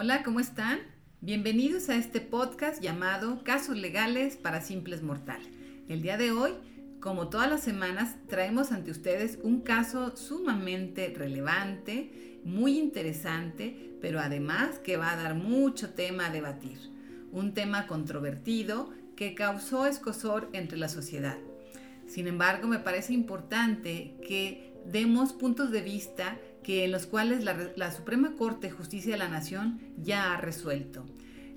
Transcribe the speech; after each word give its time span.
Hola, 0.00 0.22
¿cómo 0.22 0.38
están? 0.38 0.78
Bienvenidos 1.20 1.88
a 1.88 1.96
este 1.96 2.20
podcast 2.20 2.80
llamado 2.80 3.42
Casos 3.42 3.76
Legales 3.76 4.36
para 4.36 4.60
Simples 4.60 5.02
Mortales. 5.02 5.48
El 5.88 6.02
día 6.02 6.16
de 6.16 6.30
hoy, 6.30 6.52
como 7.00 7.28
todas 7.28 7.50
las 7.50 7.64
semanas, 7.64 8.14
traemos 8.28 8.70
ante 8.70 8.92
ustedes 8.92 9.40
un 9.42 9.62
caso 9.62 10.16
sumamente 10.16 11.12
relevante, 11.16 12.38
muy 12.44 12.78
interesante, 12.78 13.90
pero 14.00 14.20
además 14.20 14.78
que 14.78 14.96
va 14.96 15.10
a 15.10 15.16
dar 15.16 15.34
mucho 15.34 15.90
tema 15.94 16.26
a 16.26 16.30
debatir. 16.30 16.78
Un 17.32 17.52
tema 17.52 17.88
controvertido 17.88 18.92
que 19.16 19.34
causó 19.34 19.84
escosor 19.84 20.48
entre 20.52 20.78
la 20.78 20.88
sociedad. 20.88 21.38
Sin 22.06 22.28
embargo, 22.28 22.68
me 22.68 22.78
parece 22.78 23.14
importante 23.14 24.14
que 24.24 24.74
demos 24.86 25.32
puntos 25.32 25.72
de 25.72 25.82
vista 25.82 26.38
que 26.68 26.84
en 26.84 26.92
los 26.92 27.06
cuales 27.06 27.44
la, 27.44 27.90
Suprema 27.92 28.36
Corte 28.36 28.66
de 28.66 28.74
Justicia 28.74 29.12
de 29.12 29.18
la 29.18 29.30
Nación 29.30 29.80
ya 29.96 30.34
ha 30.34 30.36
resuelto. 30.36 31.06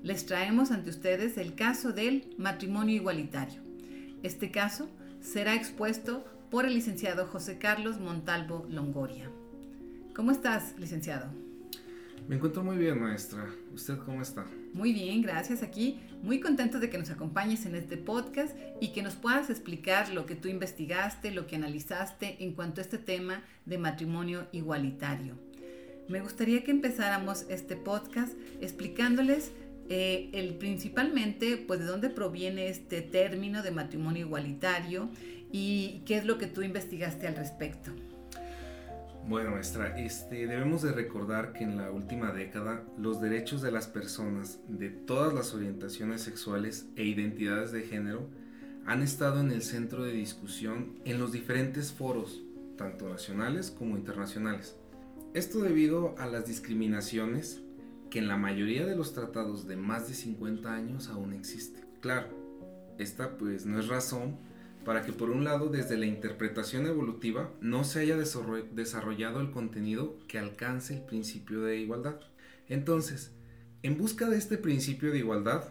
Les 0.02 0.24
traemos 0.24 0.70
ante 0.70 0.88
ustedes 0.88 1.36
el 1.36 1.54
caso 1.54 1.92
del 1.92 2.34
matrimonio 2.38 2.96
igualitario. 2.96 3.60
Este 4.22 4.50
caso 4.50 4.88
será 5.20 5.54
expuesto 5.54 6.24
por 6.50 6.64
el 6.64 6.72
licenciado 6.72 7.26
José 7.26 7.58
Carlos 7.58 8.00
Montalvo 8.00 8.66
Longoria. 8.70 9.30
¿Cómo 10.14 10.30
estás, 10.30 10.72
licenciado? 10.78 11.26
Me 12.28 12.36
encuentro 12.36 12.62
muy 12.62 12.76
bien, 12.76 13.00
maestra. 13.00 13.46
¿Usted 13.74 13.98
cómo 13.98 14.22
está? 14.22 14.46
Muy 14.72 14.92
bien, 14.92 15.22
gracias. 15.22 15.62
Aquí 15.62 16.00
muy 16.22 16.40
contento 16.40 16.78
de 16.78 16.88
que 16.88 16.98
nos 16.98 17.10
acompañes 17.10 17.66
en 17.66 17.74
este 17.74 17.96
podcast 17.96 18.56
y 18.80 18.92
que 18.92 19.02
nos 19.02 19.14
puedas 19.14 19.50
explicar 19.50 20.08
lo 20.10 20.24
que 20.24 20.34
tú 20.34 20.48
investigaste, 20.48 21.30
lo 21.30 21.46
que 21.46 21.56
analizaste 21.56 22.42
en 22.44 22.52
cuanto 22.52 22.80
a 22.80 22.84
este 22.84 22.98
tema 22.98 23.42
de 23.66 23.78
matrimonio 23.78 24.46
igualitario. 24.52 25.36
Me 26.08 26.20
gustaría 26.20 26.64
que 26.64 26.70
empezáramos 26.70 27.44
este 27.48 27.76
podcast 27.76 28.32
explicándoles 28.60 29.52
eh, 29.88 30.30
el, 30.32 30.54
principalmente 30.54 31.56
pues 31.56 31.80
de 31.80 31.86
dónde 31.86 32.08
proviene 32.08 32.68
este 32.68 33.02
término 33.02 33.62
de 33.62 33.72
matrimonio 33.72 34.26
igualitario 34.26 35.10
y 35.50 36.02
qué 36.06 36.16
es 36.16 36.24
lo 36.24 36.38
que 36.38 36.46
tú 36.46 36.62
investigaste 36.62 37.26
al 37.26 37.36
respecto. 37.36 37.92
Bueno, 39.28 39.52
maestra, 39.52 39.96
este, 39.98 40.46
debemos 40.48 40.82
de 40.82 40.90
recordar 40.90 41.52
que 41.52 41.62
en 41.62 41.76
la 41.76 41.92
última 41.92 42.32
década 42.32 42.82
los 42.98 43.20
derechos 43.20 43.62
de 43.62 43.70
las 43.70 43.86
personas 43.86 44.58
de 44.68 44.90
todas 44.90 45.32
las 45.32 45.54
orientaciones 45.54 46.22
sexuales 46.22 46.86
e 46.96 47.04
identidades 47.04 47.70
de 47.70 47.82
género 47.82 48.28
han 48.84 49.00
estado 49.00 49.40
en 49.40 49.52
el 49.52 49.62
centro 49.62 50.02
de 50.02 50.12
discusión 50.12 50.98
en 51.04 51.20
los 51.20 51.30
diferentes 51.30 51.92
foros, 51.92 52.42
tanto 52.76 53.08
nacionales 53.08 53.70
como 53.70 53.96
internacionales. 53.96 54.76
Esto 55.34 55.60
debido 55.60 56.16
a 56.18 56.26
las 56.26 56.46
discriminaciones 56.46 57.62
que 58.10 58.18
en 58.18 58.26
la 58.26 58.36
mayoría 58.36 58.84
de 58.84 58.96
los 58.96 59.14
tratados 59.14 59.68
de 59.68 59.76
más 59.76 60.08
de 60.08 60.14
50 60.14 60.74
años 60.74 61.08
aún 61.08 61.32
existe. 61.32 61.80
Claro, 62.00 62.26
esta 62.98 63.38
pues 63.38 63.66
no 63.66 63.78
es 63.78 63.86
razón 63.86 64.36
para 64.84 65.04
que 65.04 65.12
por 65.12 65.30
un 65.30 65.44
lado 65.44 65.68
desde 65.68 65.96
la 65.96 66.06
interpretación 66.06 66.86
evolutiva 66.86 67.50
no 67.60 67.84
se 67.84 68.00
haya 68.00 68.16
desarrollado 68.16 69.40
el 69.40 69.50
contenido 69.50 70.18
que 70.28 70.38
alcance 70.38 70.94
el 70.94 71.02
principio 71.02 71.62
de 71.62 71.78
igualdad. 71.78 72.20
Entonces, 72.68 73.32
en 73.82 73.98
busca 73.98 74.28
de 74.28 74.38
este 74.38 74.58
principio 74.58 75.12
de 75.12 75.18
igualdad, 75.18 75.64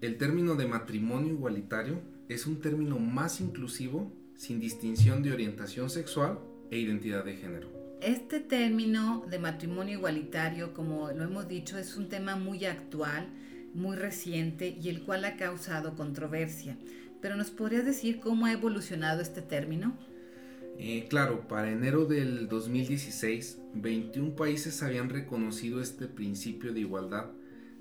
el 0.00 0.18
término 0.18 0.54
de 0.54 0.66
matrimonio 0.66 1.32
igualitario 1.32 2.00
es 2.28 2.46
un 2.46 2.60
término 2.60 2.98
más 2.98 3.40
inclusivo 3.40 4.12
sin 4.36 4.60
distinción 4.60 5.22
de 5.22 5.32
orientación 5.32 5.90
sexual 5.90 6.38
e 6.70 6.78
identidad 6.78 7.24
de 7.24 7.36
género. 7.36 7.68
Este 8.02 8.40
término 8.40 9.24
de 9.30 9.38
matrimonio 9.38 9.94
igualitario, 9.94 10.74
como 10.74 11.10
lo 11.12 11.24
hemos 11.24 11.48
dicho, 11.48 11.78
es 11.78 11.96
un 11.96 12.08
tema 12.08 12.36
muy 12.36 12.66
actual, 12.66 13.28
muy 13.74 13.96
reciente 13.96 14.68
y 14.68 14.88
el 14.90 15.02
cual 15.02 15.24
ha 15.24 15.36
causado 15.36 15.96
controversia 15.96 16.76
pero 17.26 17.34
¿nos 17.34 17.50
podrías 17.50 17.84
decir 17.84 18.20
cómo 18.20 18.46
ha 18.46 18.52
evolucionado 18.52 19.20
este 19.20 19.42
término? 19.42 19.98
Eh, 20.78 21.06
claro, 21.10 21.48
para 21.48 21.72
enero 21.72 22.04
del 22.04 22.46
2016, 22.46 23.58
21 23.74 24.36
países 24.36 24.80
habían 24.84 25.10
reconocido 25.10 25.82
este 25.82 26.06
principio 26.06 26.72
de 26.72 26.78
igualdad, 26.78 27.32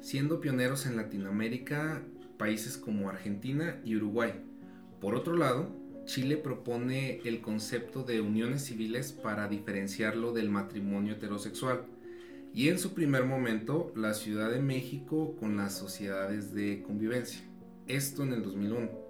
siendo 0.02 0.42
pioneros 0.42 0.88
en 0.88 0.96
Latinoamérica 0.96 2.02
países 2.40 2.76
como 2.76 3.08
Argentina 3.08 3.80
y 3.86 3.96
Uruguay. 3.96 4.34
Por 5.00 5.14
otro 5.14 5.38
lado, 5.38 5.70
Chile 6.06 6.38
propone 6.38 7.20
el 7.24 7.42
concepto 7.42 8.02
de 8.02 8.22
uniones 8.22 8.64
civiles 8.64 9.12
para 9.12 9.48
diferenciarlo 9.48 10.34
del 10.34 10.50
matrimonio 10.50 11.14
heterosexual. 11.14 11.86
Y 12.52 12.70
en 12.70 12.80
su 12.80 12.96
primer 12.96 13.26
momento, 13.26 13.94
la 13.96 14.16
Ciudad 14.16 14.50
de 14.50 14.60
México 14.60 15.36
con 15.40 15.56
las 15.56 15.78
sociedades 15.78 16.52
de 16.56 16.82
convivencia. 16.82 17.42
Esto 17.86 18.24
en 18.24 18.34
el 18.34 18.42
2001. 18.42 19.05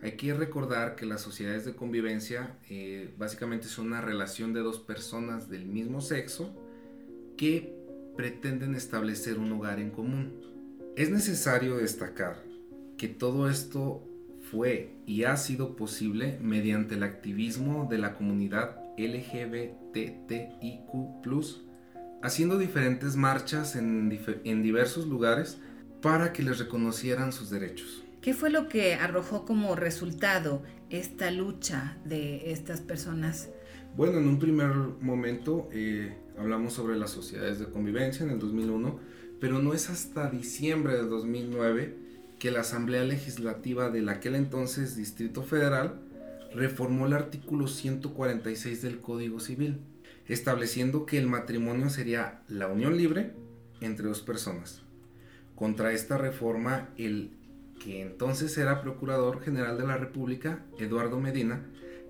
Hay 0.00 0.12
que 0.12 0.32
recordar 0.32 0.94
que 0.94 1.06
las 1.06 1.20
sociedades 1.20 1.64
de 1.64 1.74
convivencia 1.74 2.56
eh, 2.68 3.12
básicamente 3.18 3.66
son 3.66 3.88
una 3.88 4.00
relación 4.00 4.52
de 4.52 4.60
dos 4.60 4.78
personas 4.78 5.48
del 5.48 5.66
mismo 5.66 6.00
sexo 6.00 6.54
que 7.36 7.76
pretenden 8.16 8.74
establecer 8.74 9.38
un 9.38 9.52
hogar 9.52 9.80
en 9.80 9.90
común. 9.90 10.40
Es 10.96 11.10
necesario 11.10 11.76
destacar 11.76 12.42
que 12.96 13.08
todo 13.08 13.50
esto 13.50 14.04
fue 14.50 14.96
y 15.06 15.24
ha 15.24 15.36
sido 15.36 15.76
posible 15.76 16.38
mediante 16.42 16.94
el 16.94 17.02
activismo 17.02 17.86
de 17.90 17.98
la 17.98 18.14
comunidad 18.14 18.80
LGBTIQ, 18.96 20.38
haciendo 22.22 22.58
diferentes 22.58 23.16
marchas 23.16 23.76
en, 23.76 24.16
en 24.44 24.62
diversos 24.62 25.06
lugares 25.06 25.58
para 26.00 26.32
que 26.32 26.42
les 26.42 26.58
reconocieran 26.58 27.32
sus 27.32 27.50
derechos. 27.50 28.04
¿Qué 28.20 28.34
fue 28.34 28.50
lo 28.50 28.68
que 28.68 28.94
arrojó 28.94 29.44
como 29.44 29.76
resultado 29.76 30.62
esta 30.90 31.30
lucha 31.30 31.98
de 32.04 32.50
estas 32.50 32.80
personas? 32.80 33.48
Bueno, 33.96 34.18
en 34.18 34.26
un 34.26 34.38
primer 34.40 34.74
momento 35.00 35.68
eh, 35.72 36.16
hablamos 36.36 36.72
sobre 36.72 36.96
las 36.96 37.10
sociedades 37.10 37.60
de 37.60 37.66
convivencia 37.66 38.24
en 38.24 38.30
el 38.30 38.38
2001, 38.40 38.98
pero 39.40 39.60
no 39.60 39.72
es 39.72 39.88
hasta 39.88 40.30
diciembre 40.30 40.96
del 40.96 41.08
2009 41.08 41.96
que 42.40 42.50
la 42.50 42.60
Asamblea 42.60 43.04
Legislativa 43.04 43.90
del 43.90 44.08
aquel 44.08 44.34
entonces 44.34 44.96
Distrito 44.96 45.42
Federal 45.42 46.00
reformó 46.54 47.06
el 47.06 47.12
artículo 47.12 47.68
146 47.68 48.82
del 48.82 49.00
Código 49.00 49.38
Civil, 49.38 49.78
estableciendo 50.26 51.06
que 51.06 51.18
el 51.18 51.28
matrimonio 51.28 51.88
sería 51.88 52.42
la 52.48 52.66
unión 52.66 52.96
libre 52.96 53.32
entre 53.80 54.06
dos 54.06 54.22
personas. 54.22 54.82
Contra 55.54 55.92
esta 55.92 56.18
reforma, 56.18 56.88
el 56.96 57.37
que 57.78 58.02
entonces 58.02 58.56
era 58.58 58.82
Procurador 58.82 59.40
General 59.40 59.78
de 59.78 59.86
la 59.86 59.96
República, 59.96 60.64
Eduardo 60.78 61.20
Medina, 61.20 61.64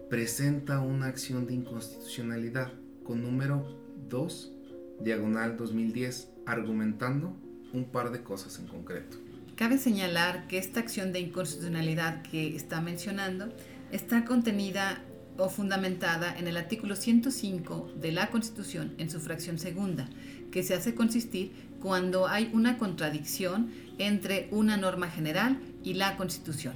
presenta 0.09 0.81
una 0.81 1.07
acción 1.07 1.47
de 1.47 1.55
inconstitucionalidad 1.55 2.73
con 3.05 3.23
número 3.23 3.79
2, 4.09 4.53
diagonal 5.01 5.57
2010, 5.57 6.31
argumentando 6.47 7.37
un 7.73 7.91
par 7.91 8.11
de 8.11 8.23
cosas 8.23 8.59
en 8.59 8.67
concreto. 8.67 9.19
Cabe 9.57 9.79
señalar 9.79 10.47
que 10.47 10.59
esta 10.59 10.81
acción 10.81 11.13
de 11.13 11.21
inconstitucionalidad 11.21 12.23
que 12.23 12.55
está 12.55 12.81
mencionando 12.81 13.53
está 13.91 14.25
contenida 14.25 15.03
o 15.37 15.49
fundamentada 15.49 16.37
en 16.37 16.49
el 16.49 16.57
artículo 16.57 16.97
105 16.97 17.93
de 18.01 18.13
la 18.13 18.31
Constitución 18.31 18.95
en 18.99 19.09
su 19.11 19.21
fracción 19.21 19.59
segunda, 19.59 20.09
que 20.51 20.63
se 20.63 20.75
hace 20.75 20.95
consistir 20.95 21.53
cuando 21.81 22.27
hay 22.27 22.51
una 22.53 22.79
contradicción 22.79 23.71
entre 23.99 24.49
una 24.51 24.77
norma 24.77 25.09
general 25.09 25.59
y 25.83 25.95
la 25.95 26.17
Constitución. 26.17 26.75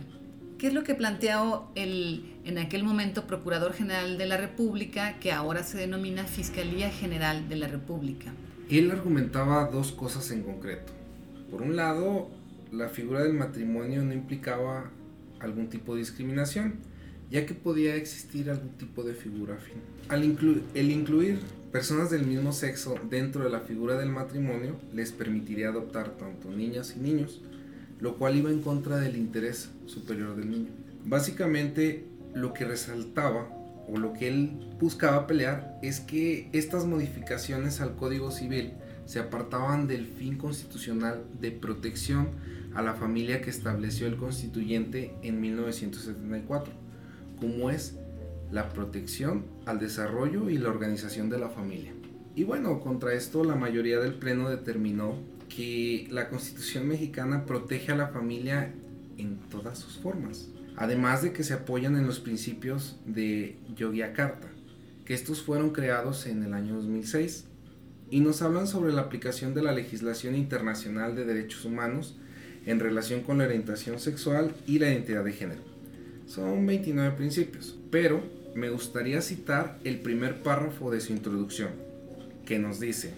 ¿Qué 0.58 0.68
es 0.68 0.74
lo 0.74 0.84
que 0.84 0.94
planteó 0.94 1.70
el 1.74 2.32
en 2.44 2.58
aquel 2.58 2.84
momento 2.84 3.26
Procurador 3.26 3.72
General 3.72 4.18
de 4.18 4.26
la 4.26 4.36
República, 4.36 5.18
que 5.20 5.32
ahora 5.32 5.62
se 5.62 5.78
denomina 5.78 6.24
Fiscalía 6.24 6.90
General 6.90 7.48
de 7.48 7.56
la 7.56 7.68
República? 7.68 8.32
Él 8.68 8.90
argumentaba 8.90 9.66
dos 9.66 9.92
cosas 9.92 10.30
en 10.30 10.42
concreto. 10.42 10.92
Por 11.50 11.62
un 11.62 11.76
lado, 11.76 12.30
la 12.72 12.88
figura 12.88 13.22
del 13.22 13.34
matrimonio 13.34 14.02
no 14.02 14.12
implicaba 14.12 14.90
algún 15.40 15.68
tipo 15.68 15.94
de 15.94 16.00
discriminación, 16.00 16.76
ya 17.32 17.46
que 17.46 17.54
podía 17.54 17.96
existir 17.96 18.50
algún 18.50 18.72
tipo 18.72 19.02
de 19.02 19.14
figura 19.14 19.54
afín. 19.54 19.78
Al 20.10 20.22
el 20.22 20.90
incluir 20.90 21.38
personas 21.72 22.10
del 22.10 22.26
mismo 22.26 22.52
sexo 22.52 22.96
dentro 23.08 23.42
de 23.42 23.48
la 23.48 23.60
figura 23.60 23.96
del 23.96 24.10
matrimonio 24.10 24.76
les 24.92 25.12
permitiría 25.12 25.70
adoptar 25.70 26.10
tanto 26.18 26.50
niñas 26.50 26.94
y 26.94 27.00
niños, 27.00 27.40
lo 28.00 28.18
cual 28.18 28.36
iba 28.36 28.50
en 28.50 28.60
contra 28.60 28.98
del 28.98 29.16
interés 29.16 29.70
superior 29.86 30.36
del 30.36 30.50
niño. 30.50 30.68
Básicamente 31.06 32.04
lo 32.34 32.52
que 32.52 32.66
resaltaba 32.66 33.48
o 33.88 33.96
lo 33.96 34.12
que 34.12 34.28
él 34.28 34.50
buscaba 34.78 35.26
pelear 35.26 35.78
es 35.82 36.00
que 36.00 36.50
estas 36.52 36.84
modificaciones 36.84 37.80
al 37.80 37.96
Código 37.96 38.30
Civil 38.30 38.72
se 39.06 39.20
apartaban 39.20 39.88
del 39.88 40.06
fin 40.06 40.36
constitucional 40.36 41.24
de 41.40 41.50
protección 41.50 42.28
a 42.74 42.82
la 42.82 42.92
familia 42.92 43.40
que 43.40 43.48
estableció 43.48 44.06
el 44.06 44.16
constituyente 44.16 45.14
en 45.22 45.40
1974, 45.40 46.81
como 47.42 47.70
es 47.70 47.96
la 48.52 48.68
protección 48.68 49.46
al 49.66 49.80
desarrollo 49.80 50.48
y 50.48 50.58
la 50.58 50.68
organización 50.68 51.28
de 51.28 51.40
la 51.40 51.48
familia. 51.48 51.92
Y 52.36 52.44
bueno, 52.44 52.78
contra 52.78 53.14
esto 53.14 53.42
la 53.42 53.56
mayoría 53.56 53.98
del 53.98 54.14
Pleno 54.14 54.48
determinó 54.48 55.16
que 55.48 56.06
la 56.12 56.28
Constitución 56.28 56.86
mexicana 56.86 57.44
protege 57.44 57.90
a 57.90 57.96
la 57.96 58.08
familia 58.08 58.72
en 59.18 59.38
todas 59.50 59.76
sus 59.80 59.98
formas, 59.98 60.50
además 60.76 61.22
de 61.22 61.32
que 61.32 61.42
se 61.42 61.54
apoyan 61.54 61.96
en 61.96 62.06
los 62.06 62.20
principios 62.20 62.96
de 63.06 63.58
Yogyakarta, 63.74 64.46
que 65.04 65.14
estos 65.14 65.42
fueron 65.42 65.70
creados 65.70 66.26
en 66.26 66.44
el 66.44 66.54
año 66.54 66.76
2006 66.76 67.46
y 68.08 68.20
nos 68.20 68.40
hablan 68.40 68.68
sobre 68.68 68.92
la 68.92 69.00
aplicación 69.00 69.52
de 69.52 69.62
la 69.62 69.72
legislación 69.72 70.36
internacional 70.36 71.16
de 71.16 71.24
derechos 71.24 71.64
humanos 71.64 72.16
en 72.66 72.78
relación 72.78 73.22
con 73.22 73.38
la 73.38 73.44
orientación 73.44 73.98
sexual 73.98 74.54
y 74.64 74.78
la 74.78 74.90
identidad 74.90 75.24
de 75.24 75.32
género. 75.32 75.71
Son 76.26 76.64
29 76.66 77.16
principios, 77.16 77.78
pero 77.90 78.22
me 78.54 78.70
gustaría 78.70 79.20
citar 79.20 79.78
el 79.84 80.00
primer 80.00 80.42
párrafo 80.42 80.90
de 80.90 81.00
su 81.00 81.12
introducción, 81.12 81.70
que 82.44 82.58
nos 82.58 82.80
dice, 82.80 83.14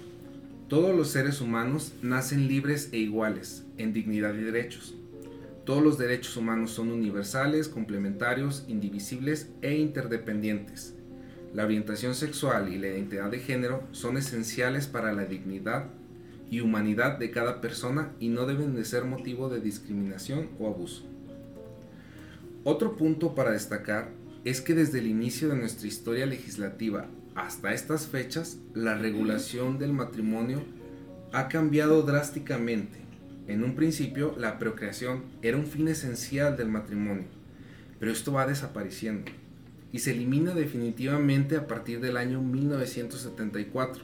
todos 0.68 0.96
los 0.96 1.10
seres 1.10 1.40
humanos 1.40 1.92
nacen 2.02 2.48
libres 2.48 2.88
e 2.92 2.98
iguales 2.98 3.64
en 3.78 3.92
dignidad 3.92 4.34
y 4.34 4.42
derechos. 4.42 4.94
Todos 5.64 5.82
los 5.82 5.98
derechos 5.98 6.36
humanos 6.36 6.72
son 6.72 6.90
universales, 6.90 7.68
complementarios, 7.68 8.64
indivisibles 8.68 9.48
e 9.62 9.76
interdependientes. 9.76 10.94
La 11.54 11.64
orientación 11.64 12.14
sexual 12.14 12.72
y 12.72 12.78
la 12.78 12.88
identidad 12.88 13.30
de 13.30 13.38
género 13.38 13.82
son 13.92 14.16
esenciales 14.16 14.86
para 14.86 15.12
la 15.12 15.24
dignidad 15.24 15.86
y 16.50 16.60
humanidad 16.60 17.18
de 17.18 17.30
cada 17.30 17.60
persona 17.60 18.12
y 18.18 18.28
no 18.28 18.46
deben 18.46 18.74
de 18.74 18.84
ser 18.84 19.04
motivo 19.04 19.48
de 19.48 19.60
discriminación 19.60 20.48
o 20.58 20.66
abuso. 20.68 21.13
Otro 22.66 22.96
punto 22.96 23.34
para 23.34 23.50
destacar 23.50 24.08
es 24.46 24.62
que 24.62 24.72
desde 24.72 24.98
el 24.98 25.06
inicio 25.06 25.50
de 25.50 25.56
nuestra 25.56 25.86
historia 25.86 26.24
legislativa 26.24 27.06
hasta 27.34 27.74
estas 27.74 28.06
fechas, 28.06 28.56
la 28.72 28.96
regulación 28.96 29.78
del 29.78 29.92
matrimonio 29.92 30.62
ha 31.32 31.48
cambiado 31.48 32.02
drásticamente. 32.04 32.96
En 33.48 33.64
un 33.64 33.74
principio, 33.74 34.34
la 34.38 34.58
procreación 34.58 35.24
era 35.42 35.58
un 35.58 35.66
fin 35.66 35.88
esencial 35.88 36.56
del 36.56 36.70
matrimonio, 36.70 37.26
pero 38.00 38.10
esto 38.10 38.32
va 38.32 38.46
desapareciendo 38.46 39.30
y 39.92 39.98
se 39.98 40.12
elimina 40.12 40.54
definitivamente 40.54 41.56
a 41.56 41.66
partir 41.66 42.00
del 42.00 42.16
año 42.16 42.40
1974. 42.40 44.02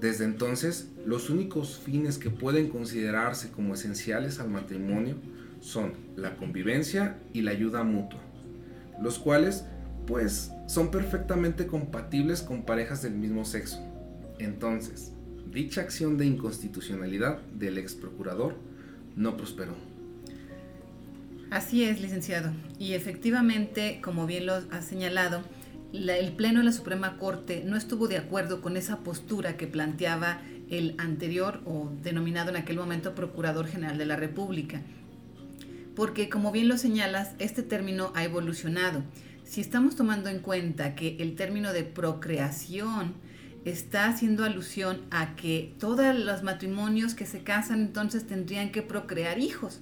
Desde 0.00 0.24
entonces, 0.24 0.88
los 1.06 1.30
únicos 1.30 1.78
fines 1.78 2.18
que 2.18 2.30
pueden 2.30 2.68
considerarse 2.68 3.52
como 3.52 3.74
esenciales 3.74 4.40
al 4.40 4.50
matrimonio 4.50 5.14
son 5.60 5.92
la 6.16 6.36
convivencia 6.36 7.18
y 7.32 7.42
la 7.42 7.52
ayuda 7.52 7.84
mutua 7.84 8.20
los 9.00 9.18
cuales 9.18 9.64
pues 10.06 10.52
son 10.66 10.90
perfectamente 10.90 11.66
compatibles 11.66 12.42
con 12.42 12.62
parejas 12.62 13.02
del 13.02 13.14
mismo 13.14 13.44
sexo. 13.44 13.80
Entonces, 14.38 15.12
dicha 15.50 15.80
acción 15.80 16.16
de 16.16 16.26
inconstitucionalidad 16.26 17.40
del 17.54 17.78
ex 17.78 17.94
procurador 17.94 18.56
no 19.16 19.36
prosperó. 19.36 19.74
Así 21.50 21.84
es, 21.84 22.00
licenciado. 22.00 22.52
Y 22.78 22.92
efectivamente, 22.92 24.00
como 24.02 24.26
bien 24.26 24.46
lo 24.46 24.54
ha 24.70 24.82
señalado, 24.82 25.42
el 25.92 26.32
Pleno 26.32 26.60
de 26.60 26.66
la 26.66 26.72
Suprema 26.72 27.18
Corte 27.18 27.64
no 27.66 27.76
estuvo 27.76 28.06
de 28.06 28.18
acuerdo 28.18 28.60
con 28.60 28.76
esa 28.76 28.98
postura 28.98 29.56
que 29.56 29.66
planteaba 29.66 30.40
el 30.70 30.94
anterior 30.98 31.60
o 31.64 31.90
denominado 32.02 32.50
en 32.50 32.56
aquel 32.56 32.76
momento 32.76 33.16
Procurador 33.16 33.66
General 33.66 33.98
de 33.98 34.06
la 34.06 34.14
República 34.14 34.82
porque 35.94 36.28
como 36.28 36.52
bien 36.52 36.68
lo 36.68 36.78
señalas, 36.78 37.32
este 37.38 37.62
término 37.62 38.12
ha 38.14 38.24
evolucionado. 38.24 39.02
Si 39.44 39.60
estamos 39.60 39.96
tomando 39.96 40.28
en 40.28 40.40
cuenta 40.40 40.94
que 40.94 41.16
el 41.18 41.34
término 41.34 41.72
de 41.72 41.84
procreación 41.84 43.14
está 43.64 44.06
haciendo 44.06 44.44
alusión 44.44 45.02
a 45.10 45.36
que 45.36 45.74
todos 45.78 46.16
los 46.18 46.42
matrimonios 46.42 47.14
que 47.14 47.26
se 47.26 47.42
casan 47.42 47.80
entonces 47.80 48.26
tendrían 48.26 48.72
que 48.72 48.82
procrear 48.82 49.38
hijos. 49.38 49.80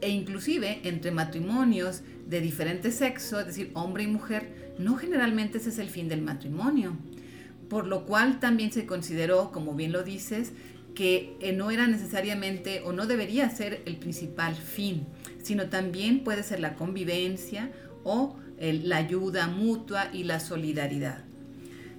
E 0.00 0.10
inclusive 0.10 0.80
entre 0.84 1.10
matrimonios 1.10 2.02
de 2.26 2.40
diferente 2.40 2.90
sexo, 2.90 3.40
es 3.40 3.46
decir, 3.46 3.70
hombre 3.74 4.04
y 4.04 4.06
mujer, 4.06 4.74
no 4.78 4.96
generalmente 4.96 5.58
ese 5.58 5.70
es 5.70 5.78
el 5.78 5.88
fin 5.88 6.08
del 6.08 6.22
matrimonio. 6.22 6.96
Por 7.68 7.86
lo 7.86 8.06
cual 8.06 8.40
también 8.40 8.72
se 8.72 8.86
consideró, 8.86 9.50
como 9.52 9.74
bien 9.74 9.92
lo 9.92 10.02
dices, 10.02 10.52
que 10.98 11.36
eh, 11.38 11.52
no 11.52 11.70
era 11.70 11.86
necesariamente 11.86 12.82
o 12.84 12.92
no 12.92 13.06
debería 13.06 13.48
ser 13.50 13.82
el 13.86 13.98
principal 13.98 14.56
fin, 14.56 15.06
sino 15.40 15.68
también 15.68 16.24
puede 16.24 16.42
ser 16.42 16.58
la 16.58 16.74
convivencia 16.74 17.70
o 18.02 18.34
la 18.58 18.96
ayuda 18.96 19.46
mutua 19.46 20.10
y 20.12 20.24
la 20.24 20.40
solidaridad. 20.40 21.22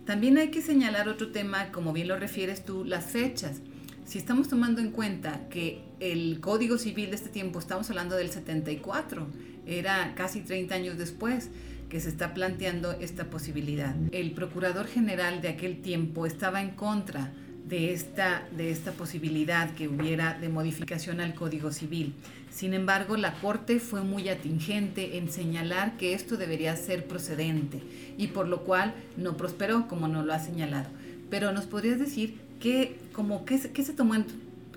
También 0.06 0.38
hay 0.38 0.50
que 0.50 0.62
señalar 0.62 1.08
otro 1.08 1.32
tema, 1.32 1.72
como 1.72 1.94
bien 1.94 2.10
lo 2.10 2.18
refieres 2.18 2.66
tú, 2.66 2.84
las 2.84 3.06
fechas. 3.06 3.62
Si 4.04 4.18
estamos 4.18 4.50
tomando 4.50 4.82
en 4.82 4.92
cuenta 4.92 5.48
que 5.50 5.82
el 6.02 6.42
Código 6.42 6.78
Civil 6.78 7.12
de 7.12 7.16
este 7.16 7.30
tiempo, 7.30 7.60
estamos 7.60 7.90
hablando 7.90 8.18
del 8.18 8.30
74, 8.32 9.28
era 9.66 10.14
casi 10.16 10.42
30 10.42 10.76
años 10.76 10.98
después 10.98 11.48
que 11.88 12.02
se 12.02 12.10
está 12.10 12.34
planteando 12.34 12.92
esta 13.00 13.30
posibilidad. 13.30 13.96
El 14.12 14.32
Procurador 14.32 14.88
General 14.88 15.40
de 15.40 15.48
aquel 15.48 15.82
tiempo 15.82 16.26
estaba 16.26 16.62
en 16.62 16.72
contra 16.72 17.32
de 17.70 17.94
esta, 17.94 18.48
de 18.58 18.72
esta 18.72 18.92
posibilidad 18.94 19.74
que 19.76 19.88
hubiera 19.88 20.34
de 20.34 20.50
modificación 20.50 21.22
al 21.22 21.36
Código 21.36 21.72
Civil. 21.72 22.16
Sin 22.50 22.74
embargo, 22.74 23.16
la 23.16 23.36
Corte 23.36 23.80
fue 23.80 24.02
muy 24.02 24.28
atingente 24.28 25.18
en 25.18 25.32
señalar 25.32 25.96
que 25.98 26.14
esto 26.14 26.36
debería 26.36 26.76
ser 26.76 27.06
procedente 27.06 27.82
y 28.18 28.28
por 28.28 28.48
lo 28.48 28.64
cual 28.64 28.96
no 29.18 29.38
prosperó, 29.38 29.88
como 29.88 30.08
no 30.08 30.24
lo 30.24 30.34
ha 30.34 30.40
señalado. 30.40 30.90
Pero 31.30 31.52
nos 31.52 31.68
podrías 31.68 32.00
decir 32.00 32.40
qué, 32.60 32.98
como, 33.14 33.46
qué 33.46 33.60
se 33.60 33.94
tomó 33.94 34.16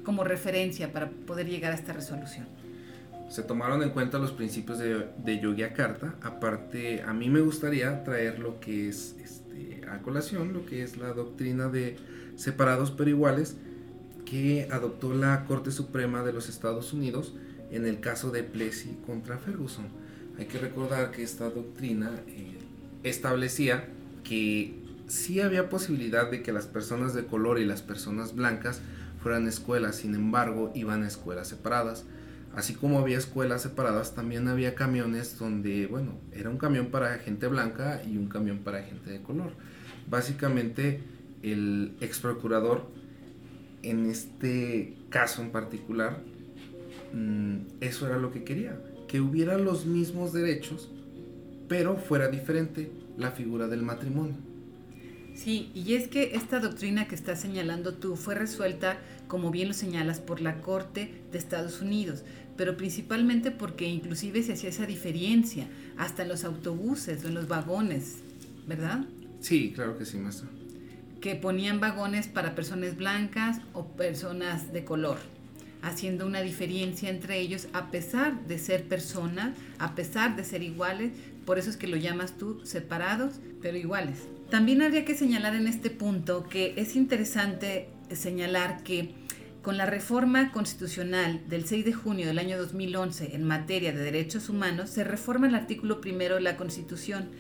como 0.05 0.23
referencia 0.23 0.93
para 0.93 1.09
poder 1.09 1.49
llegar 1.49 1.73
a 1.73 1.77
esta 1.77 1.95
resolución. 1.95 2.47
Se 3.33 3.43
tomaron 3.43 3.83
en 3.83 3.89
cuenta 3.89 4.19
los 4.19 4.31
principios 4.31 4.79
de, 4.79 5.09
de 5.25 5.41
Yogyakarta. 5.41 6.17
Aparte, 6.21 7.01
a 7.01 7.15
mí 7.15 7.31
me 7.31 7.41
gustaría 7.41 8.05
traer 8.05 8.39
lo 8.39 8.61
que 8.61 8.91
es 8.91 9.17
este, 9.25 9.81
a 9.89 10.03
colación, 10.03 10.53
lo 10.53 10.67
que 10.67 10.83
es 10.83 10.99
la 10.99 11.15
doctrina 11.15 11.69
de 11.71 11.97
separados 12.37 12.91
pero 12.91 13.09
iguales 13.09 13.57
que 14.27 14.69
adoptó 14.71 15.15
la 15.15 15.47
Corte 15.47 15.71
Suprema 15.71 16.23
de 16.23 16.35
los 16.35 16.51
Estados 16.51 16.93
Unidos 16.93 17.33
en 17.71 17.87
el 17.87 18.01
caso 18.01 18.33
de 18.33 18.43
Plessy 18.43 18.99
contra 19.07 19.39
Ferguson. 19.39 19.87
Hay 20.39 20.45
que 20.45 20.59
recordar 20.59 21.11
que 21.11 21.23
esta 21.23 21.49
doctrina 21.49 22.11
eh, 22.27 22.59
establecía 23.03 23.89
que 24.25 24.79
sí 25.09 25.41
había 25.41 25.71
posibilidad 25.71 26.31
de 26.31 26.43
que 26.43 26.53
las 26.53 26.67
personas 26.67 27.15
de 27.15 27.25
color 27.25 27.59
y 27.59 27.65
las 27.65 27.81
personas 27.81 28.35
blancas 28.35 28.83
fueran 29.23 29.49
escuelas, 29.49 29.97
sin 29.97 30.15
embargo 30.15 30.71
iban 30.75 31.03
a 31.03 31.09
escuelas 31.09 31.49
separadas. 31.49 32.05
Así 32.55 32.75
como 32.75 32.99
había 32.99 33.17
escuelas 33.17 33.63
separadas, 33.63 34.15
también 34.15 34.47
había 34.47 34.75
camiones 34.75 35.39
donde, 35.39 35.87
bueno, 35.87 36.13
era 36.33 36.51
un 36.51 36.59
camión 36.59 36.87
para 36.87 37.19
gente 37.19 37.47
blanca 37.47 38.03
y 38.07 38.19
un 38.19 38.29
camión 38.29 38.59
para 38.59 38.83
gente 38.83 39.11
de 39.11 39.23
color. 39.23 39.53
Básicamente 40.09 41.01
el 41.43 41.95
ex 42.01 42.21
procurador, 42.21 42.87
en 43.83 44.07
este 44.07 44.95
caso 45.09 45.41
en 45.41 45.51
particular, 45.51 46.21
mm, 47.15 47.57
eso 47.81 48.07
era 48.07 48.19
lo 48.19 48.33
que 48.33 48.45
quería, 48.45 48.79
que 49.09 49.21
hubiera 49.21 49.57
los 49.57 49.87
mismos 49.87 50.35
derechos, 50.35 50.91
pero 51.69 51.97
fuera 51.97 52.29
diferente 52.29 52.91
la 53.17 53.31
figura 53.31 53.67
del 53.67 53.83
matrimonio. 53.83 54.52
Sí, 55.35 55.71
y 55.75 55.95
es 55.95 56.09
que 56.09 56.35
esta 56.35 56.61
doctrina 56.61 57.09
que 57.09 57.15
estás 57.15 57.41
señalando 57.41 57.95
tú 57.95 58.17
fue 58.17 58.35
resuelta, 58.35 58.99
como 59.29 59.51
bien 59.51 59.69
lo 59.69 59.75
señalas, 59.75 60.21
por 60.21 60.41
la 60.41 60.61
Corte 60.61 61.23
de 61.33 61.39
Estados 61.39 61.81
Unidos, 61.81 62.23
pero 62.57 62.77
principalmente 62.77 63.51
porque 63.51 63.89
inclusive 63.89 64.43
se 64.43 64.53
hacía 64.53 64.69
esa 64.69 64.87
diferencia 64.87 65.67
hasta 65.97 66.23
en 66.23 66.29
los 66.29 66.45
autobuses 66.45 67.25
o 67.25 67.29
en 67.29 67.35
los 67.35 67.49
vagones, 67.49 68.19
¿verdad? 68.67 69.05
Sí, 69.41 69.73
claro 69.75 69.97
que 69.97 70.05
sí, 70.05 70.19
maestro 70.19 70.49
que 71.23 71.37
ponían 71.37 71.79
vagones 71.79 72.27
para 72.27 72.55
personas 72.57 72.97
blancas 72.97 73.61
o 73.73 73.87
personas 73.87 74.73
de 74.73 74.85
color, 74.85 75.19
haciendo 75.81 76.27
una 76.27 76.43
diferencia 76.43 77.09
entre 77.09 77.39
ellos 77.39 77.69
a 77.73 77.93
pesar 77.93 78.45
de 78.49 78.59
ser 78.59 78.89
personas, 78.89 79.57
a 79.79 79.95
pesar 79.95 80.35
de 80.35 80.45
ser 80.45 80.65
iguales, 80.65 81.13
por 81.45 81.59
eso 81.59 81.71
es 81.71 81.77
que 81.77 81.87
lo 81.87 81.97
llamas 81.97 82.37
tú 82.37 82.61
separados 82.65 83.35
pero 83.61 83.77
iguales. 83.77 84.19
También 84.51 84.83
habría 84.83 85.05
que 85.05 85.15
señalar 85.15 85.55
en 85.55 85.67
este 85.67 85.91
punto 85.91 86.49
que 86.49 86.75
es 86.77 86.97
interesante 86.97 87.89
señalar 88.11 88.83
que 88.83 89.15
con 89.63 89.77
la 89.77 89.87
reforma 89.87 90.51
constitucional 90.51 91.41
del 91.49 91.67
6 91.67 91.85
de 91.85 91.93
junio 91.93 92.27
del 92.27 92.39
año 92.39 92.59
2011 92.59 93.35
en 93.35 93.45
materia 93.45 93.93
de 93.93 94.03
derechos 94.03 94.49
humanos 94.49 94.91
se 94.91 95.05
reforma 95.05 95.47
el 95.47 95.55
artículo 95.55 96.01
primero 96.01 96.35
de 96.35 96.41
la 96.41 96.57
Constitución 96.57 97.31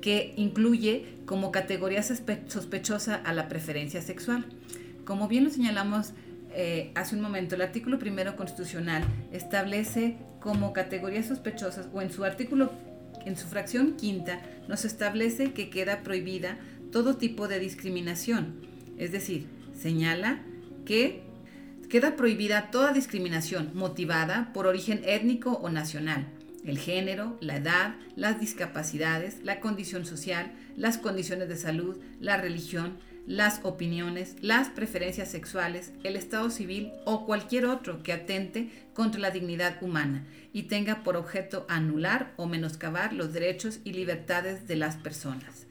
que 0.00 0.34
incluye 0.36 1.18
como 1.26 1.52
categoría 1.52 2.02
sospechosa 2.02 3.16
a 3.16 3.32
la 3.32 3.48
preferencia 3.48 4.00
sexual. 4.02 4.46
Como 5.04 5.28
bien 5.28 5.44
lo 5.44 5.50
señalamos 5.50 6.12
eh, 6.58 6.90
hace 6.94 7.14
un 7.14 7.20
momento, 7.20 7.54
el 7.54 7.60
artículo 7.60 7.98
primero 7.98 8.34
constitucional 8.34 9.04
establece 9.30 10.16
como 10.40 10.72
categorías 10.72 11.26
sospechosas 11.26 11.88
o 11.92 12.00
en 12.00 12.10
su 12.10 12.24
artículo, 12.24 12.72
en 13.26 13.36
su 13.36 13.46
fracción 13.46 13.96
quinta, 13.96 14.40
nos 14.68 14.84
establece 14.84 15.52
que 15.52 15.68
queda 15.68 16.02
prohibida 16.02 16.58
todo 16.90 17.16
tipo 17.16 17.48
de 17.48 17.58
discriminación. 17.58 18.54
Es 18.96 19.12
decir, 19.12 19.46
señala 19.74 20.40
que 20.86 21.26
Queda 21.88 22.16
prohibida 22.16 22.72
toda 22.72 22.92
discriminación 22.92 23.70
motivada 23.74 24.50
por 24.52 24.66
origen 24.66 25.02
étnico 25.04 25.52
o 25.52 25.70
nacional, 25.70 26.26
el 26.64 26.78
género, 26.78 27.38
la 27.40 27.58
edad, 27.58 27.94
las 28.16 28.40
discapacidades, 28.40 29.36
la 29.44 29.60
condición 29.60 30.04
social, 30.04 30.52
las 30.76 30.98
condiciones 30.98 31.48
de 31.48 31.56
salud, 31.56 31.96
la 32.20 32.38
religión, 32.38 32.98
las 33.26 33.60
opiniones, 33.64 34.36
las 34.40 34.68
preferencias 34.68 35.30
sexuales, 35.30 35.92
el 36.04 36.16
estado 36.16 36.50
civil 36.50 36.92
o 37.04 37.26
cualquier 37.26 37.66
otro 37.66 38.02
que 38.02 38.12
atente 38.12 38.70
contra 38.94 39.20
la 39.20 39.30
dignidad 39.30 39.82
humana 39.82 40.24
y 40.52 40.64
tenga 40.64 41.02
por 41.02 41.16
objeto 41.16 41.66
anular 41.68 42.32
o 42.36 42.46
menoscabar 42.46 43.12
los 43.12 43.32
derechos 43.32 43.80
y 43.84 43.92
libertades 43.92 44.68
de 44.68 44.76
las 44.76 44.96
personas. 44.96 45.66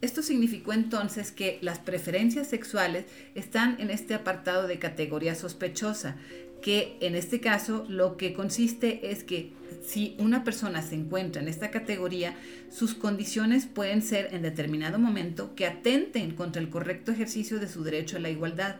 Esto 0.00 0.22
significó 0.22 0.72
entonces 0.72 1.30
que 1.30 1.58
las 1.60 1.78
preferencias 1.78 2.48
sexuales 2.48 3.04
están 3.34 3.78
en 3.80 3.90
este 3.90 4.14
apartado 4.14 4.66
de 4.66 4.78
categoría 4.78 5.34
sospechosa, 5.34 6.16
que 6.62 6.96
en 7.00 7.14
este 7.14 7.40
caso 7.40 7.84
lo 7.88 8.16
que 8.16 8.32
consiste 8.32 9.10
es 9.10 9.24
que 9.24 9.52
si 9.82 10.14
una 10.18 10.44
persona 10.44 10.82
se 10.82 10.94
encuentra 10.94 11.40
en 11.40 11.48
esta 11.48 11.70
categoría, 11.70 12.34
sus 12.70 12.94
condiciones 12.94 13.66
pueden 13.66 14.02
ser 14.02 14.34
en 14.34 14.42
determinado 14.42 14.98
momento 14.98 15.54
que 15.54 15.66
atenten 15.66 16.34
contra 16.34 16.60
el 16.60 16.68
correcto 16.68 17.12
ejercicio 17.12 17.58
de 17.58 17.68
su 17.68 17.82
derecho 17.82 18.16
a 18.16 18.20
la 18.20 18.30
igualdad, 18.30 18.76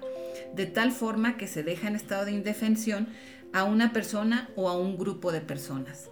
de 0.54 0.66
tal 0.66 0.92
forma 0.92 1.36
que 1.36 1.46
se 1.46 1.62
deja 1.62 1.88
en 1.88 1.96
estado 1.96 2.26
de 2.26 2.32
indefensión 2.32 3.08
a 3.52 3.64
una 3.64 3.92
persona 3.92 4.50
o 4.56 4.68
a 4.68 4.76
un 4.76 4.98
grupo 4.98 5.32
de 5.32 5.40
personas. 5.40 6.10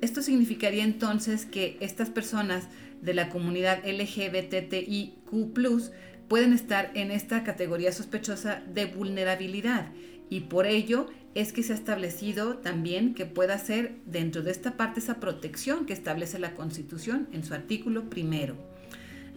Esto 0.00 0.22
significaría 0.22 0.82
entonces 0.82 1.44
que 1.44 1.76
estas 1.80 2.10
personas 2.10 2.68
de 3.02 3.14
la 3.14 3.28
comunidad 3.28 3.84
LGBTIQ 3.84 5.30
pueden 6.28 6.52
estar 6.52 6.90
en 6.94 7.10
esta 7.10 7.44
categoría 7.44 7.92
sospechosa 7.92 8.62
de 8.72 8.86
vulnerabilidad 8.86 9.92
y 10.32 10.40
por 10.40 10.66
ello 10.66 11.08
es 11.34 11.52
que 11.52 11.62
se 11.62 11.74
ha 11.74 11.76
establecido 11.76 12.56
también 12.56 13.12
que 13.12 13.26
pueda 13.26 13.58
ser 13.58 13.96
dentro 14.06 14.42
de 14.42 14.50
esta 14.50 14.78
parte 14.78 15.00
esa 15.00 15.20
protección 15.20 15.84
que 15.84 15.92
establece 15.92 16.38
la 16.38 16.54
Constitución 16.54 17.28
en 17.32 17.44
su 17.44 17.52
artículo 17.52 18.08
primero. 18.08 18.56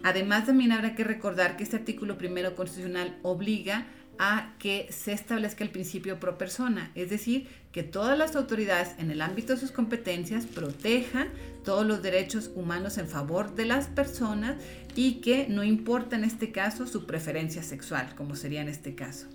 Además, 0.02 0.46
también 0.46 0.72
habrá 0.72 0.94
que 0.94 1.04
recordar 1.04 1.58
que 1.58 1.64
este 1.64 1.76
artículo 1.76 2.16
primero 2.16 2.54
constitucional 2.54 3.18
obliga 3.20 3.86
a 4.18 4.54
que 4.58 4.86
se 4.90 5.12
establezca 5.12 5.64
el 5.64 5.70
principio 5.70 6.18
pro 6.18 6.38
persona, 6.38 6.90
es 6.94 7.10
decir, 7.10 7.46
que 7.72 7.82
todas 7.82 8.16
las 8.16 8.34
autoridades 8.34 8.94
en 8.98 9.10
el 9.10 9.20
ámbito 9.20 9.52
de 9.52 9.60
sus 9.60 9.72
competencias 9.72 10.46
protejan 10.46 11.28
todos 11.62 11.84
los 11.84 12.02
derechos 12.02 12.50
humanos 12.54 12.96
en 12.96 13.06
favor 13.06 13.54
de 13.54 13.66
las 13.66 13.88
personas 13.88 14.56
y 14.94 15.20
que 15.20 15.46
no 15.50 15.62
importa 15.62 16.16
en 16.16 16.24
este 16.24 16.52
caso 16.52 16.86
su 16.86 17.04
preferencia 17.04 17.62
sexual, 17.62 18.14
como 18.16 18.34
sería 18.34 18.62
en 18.62 18.70
este 18.70 18.94
caso. 18.94 19.26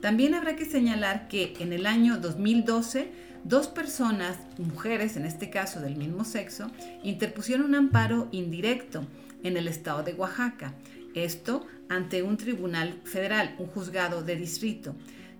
También 0.00 0.34
habrá 0.34 0.56
que 0.56 0.64
señalar 0.64 1.28
que 1.28 1.54
en 1.58 1.72
el 1.72 1.86
año 1.86 2.18
2012, 2.18 3.08
dos 3.44 3.68
personas, 3.68 4.36
mujeres 4.58 5.16
en 5.16 5.24
este 5.24 5.50
caso 5.50 5.80
del 5.80 5.96
mismo 5.96 6.24
sexo, 6.24 6.70
interpusieron 7.02 7.66
un 7.66 7.74
amparo 7.74 8.28
indirecto 8.30 9.06
en 9.42 9.56
el 9.56 9.68
estado 9.68 10.02
de 10.02 10.14
Oaxaca. 10.14 10.74
Esto 11.14 11.66
ante 11.88 12.22
un 12.22 12.36
tribunal 12.36 13.00
federal, 13.04 13.54
un 13.58 13.68
juzgado 13.68 14.22
de 14.22 14.36
distrito, 14.36 14.94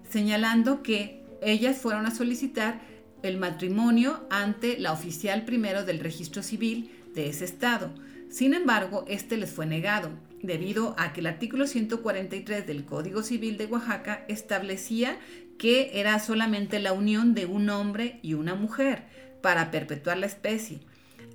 señalando 0.08 0.82
que 0.82 1.22
ellas 1.42 1.76
fueron 1.76 2.06
a 2.06 2.14
solicitar 2.14 2.80
el 3.22 3.36
matrimonio 3.38 4.26
ante 4.30 4.78
la 4.78 4.92
oficial 4.92 5.44
primero 5.44 5.84
del 5.84 6.00
registro 6.00 6.42
civil 6.42 6.90
de 7.14 7.28
ese 7.28 7.44
estado. 7.44 7.92
Sin 8.30 8.54
embargo, 8.54 9.04
este 9.08 9.36
les 9.36 9.50
fue 9.50 9.66
negado 9.66 10.10
debido 10.46 10.94
a 10.98 11.12
que 11.12 11.20
el 11.20 11.26
artículo 11.26 11.66
143 11.66 12.66
del 12.66 12.84
Código 12.84 13.22
Civil 13.22 13.56
de 13.58 13.66
Oaxaca 13.66 14.24
establecía 14.28 15.18
que 15.58 16.00
era 16.00 16.18
solamente 16.18 16.78
la 16.78 16.92
unión 16.92 17.34
de 17.34 17.46
un 17.46 17.68
hombre 17.70 18.18
y 18.22 18.34
una 18.34 18.54
mujer 18.54 19.04
para 19.42 19.70
perpetuar 19.70 20.18
la 20.18 20.26
especie, 20.26 20.80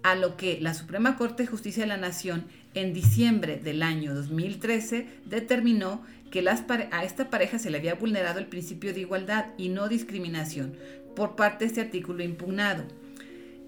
a 0.04 0.16
lo 0.16 0.38
que 0.38 0.60
la 0.62 0.74
Suprema 0.74 1.18
Corte 1.18 1.44
de 1.44 1.48
Justicia 1.48 1.84
de 1.84 1.88
la 1.88 1.98
Nación 1.98 2.46
en 2.74 2.94
diciembre 2.94 3.58
del 3.58 3.84
año 3.84 4.14
2013 4.14 5.08
determinó 5.26 6.04
que 6.32 6.48
a 6.48 7.04
esta 7.04 7.30
pareja 7.30 7.60
se 7.60 7.70
le 7.70 7.78
había 7.78 7.96
vulnerado 7.96 8.40
el 8.40 8.48
principio 8.48 8.94
de 8.94 9.02
igualdad 9.02 9.48
y 9.58 9.70
no 9.70 9.90
discriminación 9.90 10.76
por 11.16 11.36
parte 11.36 11.66
de 11.66 11.70
este 11.70 11.82
artículo 11.82 12.24
impugnado. 12.24 12.86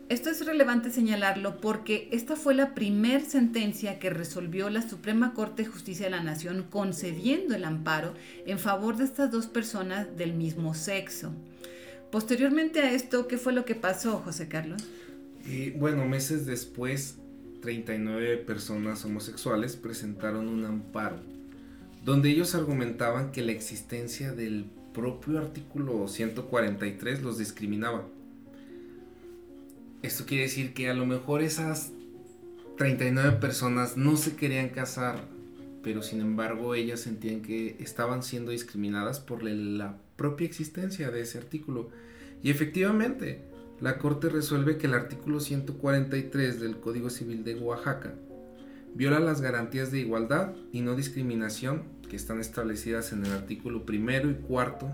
Esto 0.10 0.30
es 0.30 0.46
relevante 0.46 0.92
señalarlo 0.92 1.58
porque 1.58 2.10
esta 2.12 2.36
fue 2.36 2.54
la 2.54 2.76
primer 2.76 3.22
sentencia 3.22 4.00
que 4.00 4.10
resolvió 4.10 4.70
la 4.70 4.88
Suprema 4.88 5.34
Corte 5.34 5.64
de 5.64 5.70
Justicia 5.70 6.06
de 6.06 6.12
la 6.12 6.22
Nación 6.22 6.66
concediendo 6.70 7.56
el 7.56 7.64
amparo 7.64 8.14
en 8.46 8.60
favor 8.60 8.98
de 8.98 9.06
estas 9.06 9.32
dos 9.32 9.48
personas 9.48 10.18
del 10.18 10.34
mismo 10.34 10.74
sexo. 10.74 11.34
Posteriormente 12.12 12.82
a 12.82 12.92
esto, 12.92 13.28
¿qué 13.28 13.38
fue 13.38 13.54
lo 13.54 13.64
que 13.64 13.76
pasó, 13.76 14.20
José 14.20 14.50
Carlos? 14.50 14.84
Eh, 15.48 15.74
bueno, 15.80 16.06
meses 16.06 16.46
después, 16.46 17.16
39 17.62 18.38
personas 18.38 19.04
homosexuales 19.06 19.78
presentaron 19.78 20.50
un 20.50 20.66
amparo, 20.66 21.18
donde 22.04 22.30
ellos 22.30 22.56
argumentaban 22.56 23.32
que 23.32 23.42
la 23.42 23.54
existencia 23.54 24.34
del 24.34 24.66
propio 24.94 25.40
artículo 25.40 26.08
143 26.08 27.24
los 27.24 27.38
discriminaba 27.38 28.06
esto 30.04 30.26
quiere 30.26 30.44
decir 30.44 30.74
que 30.74 30.90
a 30.90 30.94
lo 30.94 31.06
mejor 31.06 31.42
esas 31.42 31.92
39 32.78 33.38
personas 33.38 33.96
no 33.96 34.18
se 34.18 34.36
querían 34.36 34.70
casar, 34.70 35.24
pero 35.82 36.04
sin 36.04 36.20
embargo 36.20 36.76
ellas 36.76 37.00
sentían 37.00 37.42
que 37.42 37.78
estaban 37.80 38.22
siendo 38.22 38.52
discriminadas 38.52 39.22
por 39.22 39.44
la 39.44 39.98
propia 40.18 40.46
existencia 40.46 41.10
de 41.10 41.22
ese 41.22 41.38
artículo. 41.38 41.90
Y 42.44 42.52
efectivamente, 42.52 43.42
la 43.80 43.98
Corte 43.98 44.28
resuelve 44.28 44.78
que 44.78 44.88
el 44.88 44.94
artículo 44.94 45.40
143 45.40 46.60
del 46.60 46.80
Código 46.80 47.10
Civil 47.10 47.46
de 47.46 47.56
Oaxaca 47.56 48.14
viola 48.94 49.22
las 49.22 49.40
garantías 49.40 49.92
de 49.92 50.00
igualdad 50.00 50.54
y 50.74 50.82
no 50.82 50.96
discriminación 50.96 51.84
que 52.10 52.18
están 52.18 52.42
establecidas 52.42 53.14
en 53.14 53.26
el 53.26 53.32
artículo 53.32 53.86
primero 53.86 54.30
y 54.30 54.36
cuarto 54.36 54.92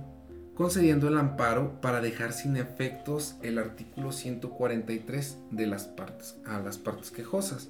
concediendo 0.60 1.08
el 1.08 1.18
amparo 1.18 1.80
para 1.80 2.02
dejar 2.02 2.34
sin 2.34 2.58
efectos 2.58 3.38
el 3.42 3.60
artículo 3.60 4.12
143 4.12 5.38
de 5.52 5.66
las 5.66 5.86
partes 5.86 6.36
a 6.46 6.60
las 6.60 6.78
partes 6.78 7.12
quejosas. 7.12 7.70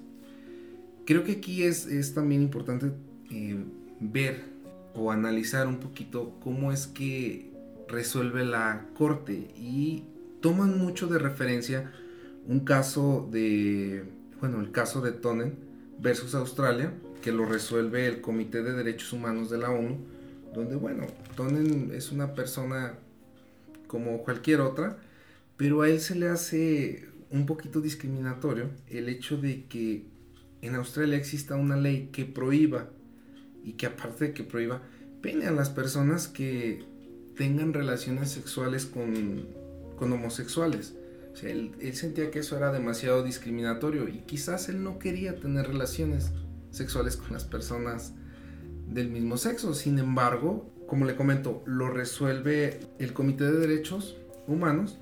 Creo 1.06 1.24
que 1.24 1.34
aquí 1.34 1.62
es, 1.62 2.16
también 2.16 2.42
importante 2.42 2.92
eh, 3.30 3.64
ver 4.00 4.42
o 4.96 5.12
analizar 5.12 5.68
un 5.68 5.78
poquito 5.78 6.34
cómo 6.44 6.72
es 6.72 6.88
que 6.88 7.52
resuelve 7.88 8.44
la 8.44 8.88
corte 8.98 9.50
y 9.56 10.06
toman 10.42 10.80
mucho 10.80 11.06
de 11.06 11.20
referencia 11.20 11.92
un 12.48 12.62
caso 12.62 13.30
de, 13.32 14.04
bueno, 14.40 14.62
el 14.62 14.72
caso 14.72 15.02
de 15.02 15.12
Tonen 15.12 15.54
versus 16.00 16.34
Australia, 16.34 16.92
que 17.22 17.32
lo 17.32 17.46
resuelve 17.46 18.08
el 18.08 18.22
Comité 18.22 18.64
de 18.64 18.74
Derechos 18.74 19.14
Humanos 19.14 19.52
de 19.52 19.60
la 19.60 19.70
ONU, 19.70 20.00
donde 20.54 20.76
bueno, 20.76 21.06
Tonen 21.36 21.92
es 21.94 22.12
una 22.12 22.34
persona 22.34 22.96
como 23.88 24.24
cualquier 24.24 24.62
otra, 24.62 24.98
pero 25.58 25.82
a 25.82 25.90
él 25.90 26.00
se 26.00 26.16
le 26.16 26.28
hace 26.28 27.08
un 27.32 27.46
poquito 27.46 27.82
discriminatorio 27.82 28.70
el 28.88 29.10
hecho 29.10 29.38
de 29.38 29.66
que 29.66 30.06
en 30.62 30.76
Australia 30.76 31.18
exista 31.18 31.56
una 31.56 31.78
ley 31.78 32.10
que 32.12 32.26
prohíba 32.26 32.90
y 33.64 33.74
que 33.74 33.86
aparte 33.86 34.26
de 34.26 34.34
que 34.34 34.44
prohíba, 34.44 34.82
pene 35.22 35.48
a 35.48 35.52
las 35.52 35.70
personas 35.70 36.28
que 36.28 36.86
tengan 37.36 37.74
relaciones 37.74 38.32
sexuales 38.32 38.86
con, 38.86 39.48
con 39.98 40.12
homosexuales. 40.12 40.96
O 41.34 41.36
sea, 41.36 41.52
él, 41.52 41.72
él, 41.80 41.96
sentía 41.96 42.32
que 42.32 42.40
eso 42.40 42.58
era 42.58 42.72
demasiado 42.72 43.24
discriminatorio 43.24 44.08
y 44.08 44.24
quizás 44.26 44.70
él 44.70 44.84
no 44.84 45.00
quería 45.00 45.40
tener 45.40 45.68
relaciones 45.68 46.32
sexuales 46.72 47.16
con 47.18 47.34
las 47.34 47.46
personas 47.46 48.14
del 48.90 49.10
mismo 49.10 49.38
sexo. 49.38 49.74
Sin 49.74 50.00
embargo, 50.00 50.72
como 50.88 51.06
le 51.06 51.16
comento, 51.16 51.64
lo 51.66 51.90
resuelve 51.90 52.80
el 53.00 53.14
Comité 53.14 53.46
de 53.46 53.60
Derechos 53.60 54.18
Humanos 54.48 54.98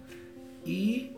y 0.65 1.11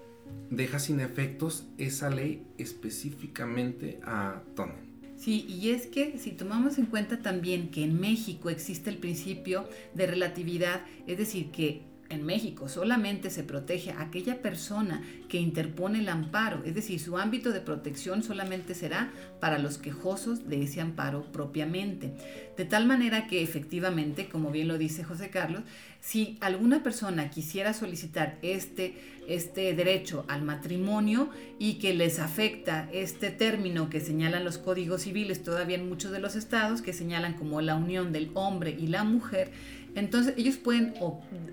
deja 0.50 0.80
sin 0.80 1.00
efectos 1.00 1.66
esa 1.78 2.10
ley 2.10 2.46
específicamente 2.58 4.00
a 4.04 4.42
Tony. 4.56 4.74
Sí, 5.16 5.46
y 5.50 5.72
es 5.72 5.86
que 5.88 6.18
si 6.18 6.32
tomamos 6.32 6.78
en 6.78 6.86
cuenta 6.86 7.22
también 7.22 7.72
que 7.72 7.84
en 7.84 8.00
México 8.00 8.50
existe 8.50 8.90
el 8.90 8.98
principio 8.98 9.68
de 9.94 10.08
relatividad, 10.08 10.86
es 11.08 11.18
decir, 11.18 11.52
que 11.52 11.82
en 12.10 12.25
México 12.25 12.68
solamente 12.68 13.30
se 13.30 13.44
protege 13.44 13.92
a 13.92 14.01
aquella 14.01 14.42
persona 14.42 15.04
que 15.28 15.38
interpone 15.38 16.00
el 16.00 16.10
amparo, 16.10 16.63
es 16.66 16.75
decir, 16.75 17.00
su 17.00 17.18
ámbito 17.18 17.51
de 17.51 17.62
protección 17.62 18.24
solamente 18.24 18.74
será 18.74 19.12
para 19.39 19.60
los 19.60 19.78
quejosos 19.78 20.48
de 20.50 20.63
ese 20.63 20.82
amparo 20.82 21.32
propiamente. 21.32 22.13
De 22.58 22.66
tal 22.66 22.86
manera 22.86 23.28
que 23.28 23.42
efectivamente, 23.42 24.28
como 24.28 24.51
bien 24.51 24.68
lo 24.68 24.78
dice 24.78 25.04
José 25.04 25.30
Carlos, 25.30 25.63
si 26.01 26.38
alguna 26.42 26.82
persona 26.82 27.30
quisiera 27.30 27.74
solicitar 27.74 28.39
este, 28.42 28.96
este 29.28 29.74
derecho 29.74 30.25
al 30.28 30.44
matrimonio 30.44 31.30
y 31.60 31.74
que 31.74 31.94
les 31.94 32.20
afecta 32.20 32.89
este 32.94 33.30
término 33.32 33.89
que 33.89 34.00
señalan 34.00 34.46
los 34.46 34.58
códigos 34.58 35.01
civiles 35.01 35.44
todavía 35.44 35.78
en 35.78 35.89
muchos 35.89 36.12
de 36.12 36.20
los 36.20 36.36
estados, 36.36 36.82
que 36.82 36.94
señalan 36.94 37.34
como 37.34 37.62
la 37.62 37.75
unión 37.75 38.13
del 38.13 38.32
hombre 38.34 38.75
y 38.80 38.88
la 38.88 39.04
mujer, 39.04 39.51
entonces 40.00 40.34
ellos 40.38 40.58
pueden, 40.58 40.94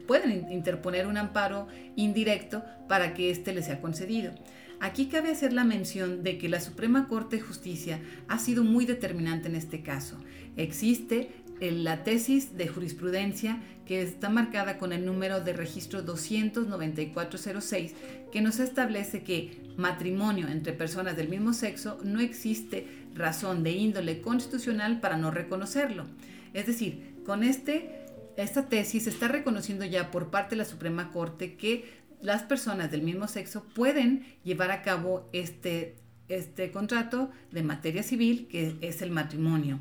pueden 0.06 0.50
interponer 0.52 1.06
un 1.06 1.16
amparo 1.16 1.68
indirecto 1.96 2.64
para 2.88 3.14
que 3.14 3.30
éste 3.30 3.52
les 3.52 3.66
sea 3.66 3.80
concedido. 3.80 4.32
Aquí 4.80 5.06
cabe 5.06 5.30
hacer 5.30 5.52
la 5.52 5.64
mención 5.64 6.22
de 6.22 6.36
que 6.38 6.48
la 6.48 6.60
Suprema 6.60 7.08
Corte 7.08 7.36
de 7.36 7.42
Justicia 7.42 8.00
ha 8.28 8.38
sido 8.38 8.62
muy 8.62 8.84
determinante 8.84 9.48
en 9.48 9.56
este 9.56 9.82
caso. 9.82 10.18
Existe 10.56 11.30
la 11.60 12.04
tesis 12.04 12.56
de 12.56 12.68
jurisprudencia 12.68 13.60
que 13.86 14.02
está 14.02 14.28
marcada 14.28 14.76
con 14.76 14.92
el 14.92 15.06
número 15.06 15.40
de 15.40 15.54
registro 15.54 16.02
29406 16.02 17.94
que 18.30 18.42
nos 18.42 18.58
establece 18.58 19.22
que 19.22 19.62
matrimonio 19.76 20.48
entre 20.48 20.74
personas 20.74 21.16
del 21.16 21.28
mismo 21.28 21.54
sexo 21.54 21.98
no 22.04 22.20
existe 22.20 22.86
razón 23.14 23.62
de 23.62 23.70
índole 23.72 24.20
constitucional 24.20 25.00
para 25.00 25.16
no 25.16 25.30
reconocerlo. 25.30 26.04
Es 26.52 26.66
decir, 26.66 27.22
con 27.24 27.42
este, 27.42 28.05
esta 28.36 28.68
tesis 28.68 29.06
está 29.06 29.28
reconociendo 29.28 29.84
ya 29.84 30.10
por 30.10 30.30
parte 30.30 30.50
de 30.50 30.58
la 30.58 30.64
Suprema 30.64 31.10
Corte 31.10 31.56
que 31.56 31.84
las 32.20 32.42
personas 32.42 32.90
del 32.90 33.02
mismo 33.02 33.28
sexo 33.28 33.64
pueden 33.74 34.24
llevar 34.44 34.70
a 34.70 34.82
cabo 34.82 35.28
este, 35.32 35.96
este 36.28 36.70
contrato 36.70 37.30
de 37.50 37.62
materia 37.62 38.02
civil 38.02 38.48
que 38.50 38.76
es 38.80 39.02
el 39.02 39.10
matrimonio. 39.10 39.80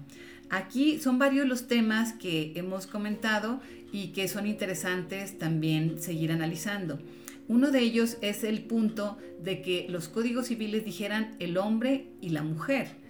Aquí 0.50 1.00
son 1.00 1.18
varios 1.18 1.48
los 1.48 1.68
temas 1.68 2.14
que 2.14 2.54
hemos 2.56 2.88
comentado 2.88 3.62
y 3.92 4.10
que 4.10 4.28
son 4.28 4.46
interesantes 4.46 5.38
también 5.40 6.02
seguir 6.02 6.32
analizando. 6.32 7.00
Uno 7.48 7.72
de 7.72 7.80
ellos 7.80 8.18
es 8.22 8.44
el 8.44 8.64
punto 8.64 9.18
de 9.42 9.62
que 9.62 9.86
los 9.90 10.08
códigos 10.08 10.48
civiles 10.48 10.84
dijeran 10.86 11.36
el 11.40 11.58
hombre 11.58 12.08
y 12.22 12.30
la 12.30 12.44
mujer. 12.44 13.05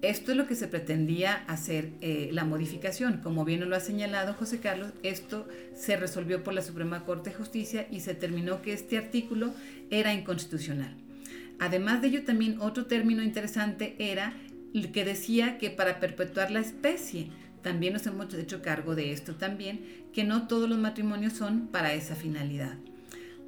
Esto 0.00 0.30
es 0.30 0.36
lo 0.36 0.46
que 0.46 0.54
se 0.54 0.68
pretendía 0.68 1.34
hacer 1.48 1.90
eh, 2.00 2.30
la 2.32 2.44
modificación. 2.44 3.18
Como 3.20 3.44
bien 3.44 3.68
lo 3.68 3.74
ha 3.74 3.80
señalado 3.80 4.32
José 4.32 4.60
Carlos, 4.60 4.92
esto 5.02 5.48
se 5.74 5.96
resolvió 5.96 6.44
por 6.44 6.54
la 6.54 6.62
Suprema 6.62 7.04
Corte 7.04 7.30
de 7.30 7.36
Justicia 7.36 7.88
y 7.90 8.00
se 8.00 8.14
determinó 8.14 8.62
que 8.62 8.72
este 8.72 8.96
artículo 8.96 9.52
era 9.90 10.14
inconstitucional. 10.14 10.94
Además 11.58 12.00
de 12.00 12.08
ello, 12.08 12.24
también 12.24 12.60
otro 12.60 12.86
término 12.86 13.24
interesante 13.24 13.96
era 13.98 14.34
el 14.72 14.92
que 14.92 15.04
decía 15.04 15.58
que 15.58 15.70
para 15.70 15.98
perpetuar 15.98 16.52
la 16.52 16.60
especie, 16.60 17.30
también 17.62 17.92
nos 17.92 18.06
hemos 18.06 18.32
hecho 18.34 18.62
cargo 18.62 18.94
de 18.94 19.12
esto 19.12 19.34
también, 19.34 19.80
que 20.12 20.22
no 20.22 20.46
todos 20.46 20.68
los 20.68 20.78
matrimonios 20.78 21.32
son 21.32 21.66
para 21.66 21.92
esa 21.94 22.14
finalidad. 22.14 22.76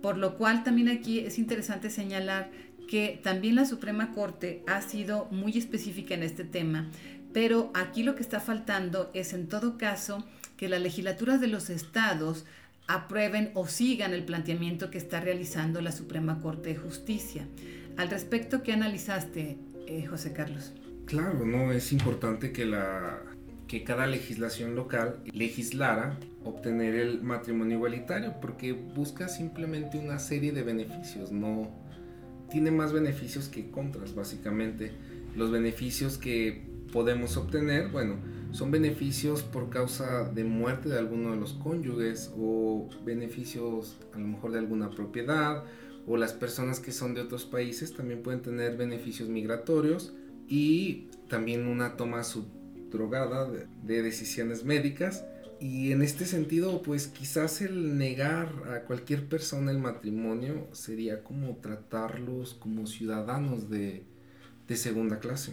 Por 0.02 0.16
lo 0.16 0.36
cual 0.36 0.64
también 0.64 0.88
aquí 0.88 1.20
es 1.20 1.38
interesante 1.38 1.90
señalar 1.90 2.50
que 2.90 3.20
también 3.22 3.54
la 3.54 3.66
Suprema 3.66 4.10
Corte 4.10 4.64
ha 4.66 4.82
sido 4.82 5.26
muy 5.30 5.56
específica 5.56 6.12
en 6.12 6.24
este 6.24 6.42
tema, 6.42 6.90
pero 7.32 7.70
aquí 7.72 8.02
lo 8.02 8.16
que 8.16 8.22
está 8.22 8.40
faltando 8.40 9.12
es 9.14 9.32
en 9.32 9.46
todo 9.46 9.78
caso 9.78 10.24
que 10.56 10.68
las 10.68 10.80
legislaturas 10.82 11.40
de 11.40 11.46
los 11.46 11.70
estados 11.70 12.46
aprueben 12.88 13.52
o 13.54 13.68
sigan 13.68 14.12
el 14.12 14.24
planteamiento 14.24 14.90
que 14.90 14.98
está 14.98 15.20
realizando 15.20 15.80
la 15.80 15.92
Suprema 15.92 16.40
Corte 16.40 16.70
de 16.70 16.76
Justicia. 16.80 17.46
Al 17.96 18.10
respecto, 18.10 18.64
¿qué 18.64 18.72
analizaste, 18.72 19.56
eh, 19.86 20.06
José 20.06 20.32
Carlos? 20.32 20.72
Claro, 21.06 21.46
no 21.46 21.70
es 21.70 21.92
importante 21.92 22.50
que 22.50 22.66
la 22.66 23.20
que 23.68 23.84
cada 23.84 24.08
legislación 24.08 24.74
local 24.74 25.20
legislara 25.32 26.18
obtener 26.42 26.96
el 26.96 27.22
matrimonio 27.22 27.76
igualitario 27.76 28.34
porque 28.40 28.72
busca 28.72 29.28
simplemente 29.28 29.96
una 29.96 30.18
serie 30.18 30.50
de 30.50 30.64
beneficios, 30.64 31.30
no 31.30 31.70
tiene 32.50 32.70
más 32.70 32.92
beneficios 32.92 33.48
que 33.48 33.70
contras, 33.70 34.14
básicamente. 34.14 34.92
Los 35.36 35.50
beneficios 35.50 36.18
que 36.18 36.62
podemos 36.92 37.36
obtener, 37.36 37.88
bueno, 37.88 38.16
son 38.52 38.70
beneficios 38.70 39.42
por 39.42 39.70
causa 39.70 40.24
de 40.24 40.44
muerte 40.44 40.88
de 40.88 40.98
alguno 40.98 41.30
de 41.30 41.36
los 41.36 41.52
cónyuges 41.54 42.32
o 42.36 42.88
beneficios 43.04 43.96
a 44.12 44.18
lo 44.18 44.26
mejor 44.26 44.52
de 44.52 44.58
alguna 44.58 44.90
propiedad 44.90 45.64
o 46.06 46.16
las 46.16 46.32
personas 46.32 46.80
que 46.80 46.90
son 46.90 47.14
de 47.14 47.20
otros 47.20 47.44
países 47.44 47.94
también 47.94 48.22
pueden 48.22 48.42
tener 48.42 48.76
beneficios 48.76 49.28
migratorios 49.28 50.12
y 50.48 51.08
también 51.28 51.68
una 51.68 51.96
toma 51.96 52.24
subdrogada 52.24 53.48
de, 53.48 53.66
de 53.84 54.02
decisiones 54.02 54.64
médicas 54.64 55.24
y 55.60 55.92
en 55.92 56.00
este 56.00 56.24
sentido, 56.24 56.82
pues 56.82 57.06
quizás 57.08 57.60
el 57.60 57.98
negar 57.98 58.50
a 58.74 58.84
cualquier 58.86 59.28
persona 59.28 59.70
el 59.70 59.78
matrimonio 59.78 60.66
sería 60.72 61.22
como 61.22 61.56
tratarlos 61.56 62.54
como 62.54 62.86
ciudadanos 62.86 63.68
de, 63.68 64.04
segunda 64.74 65.18
clase. 65.18 65.52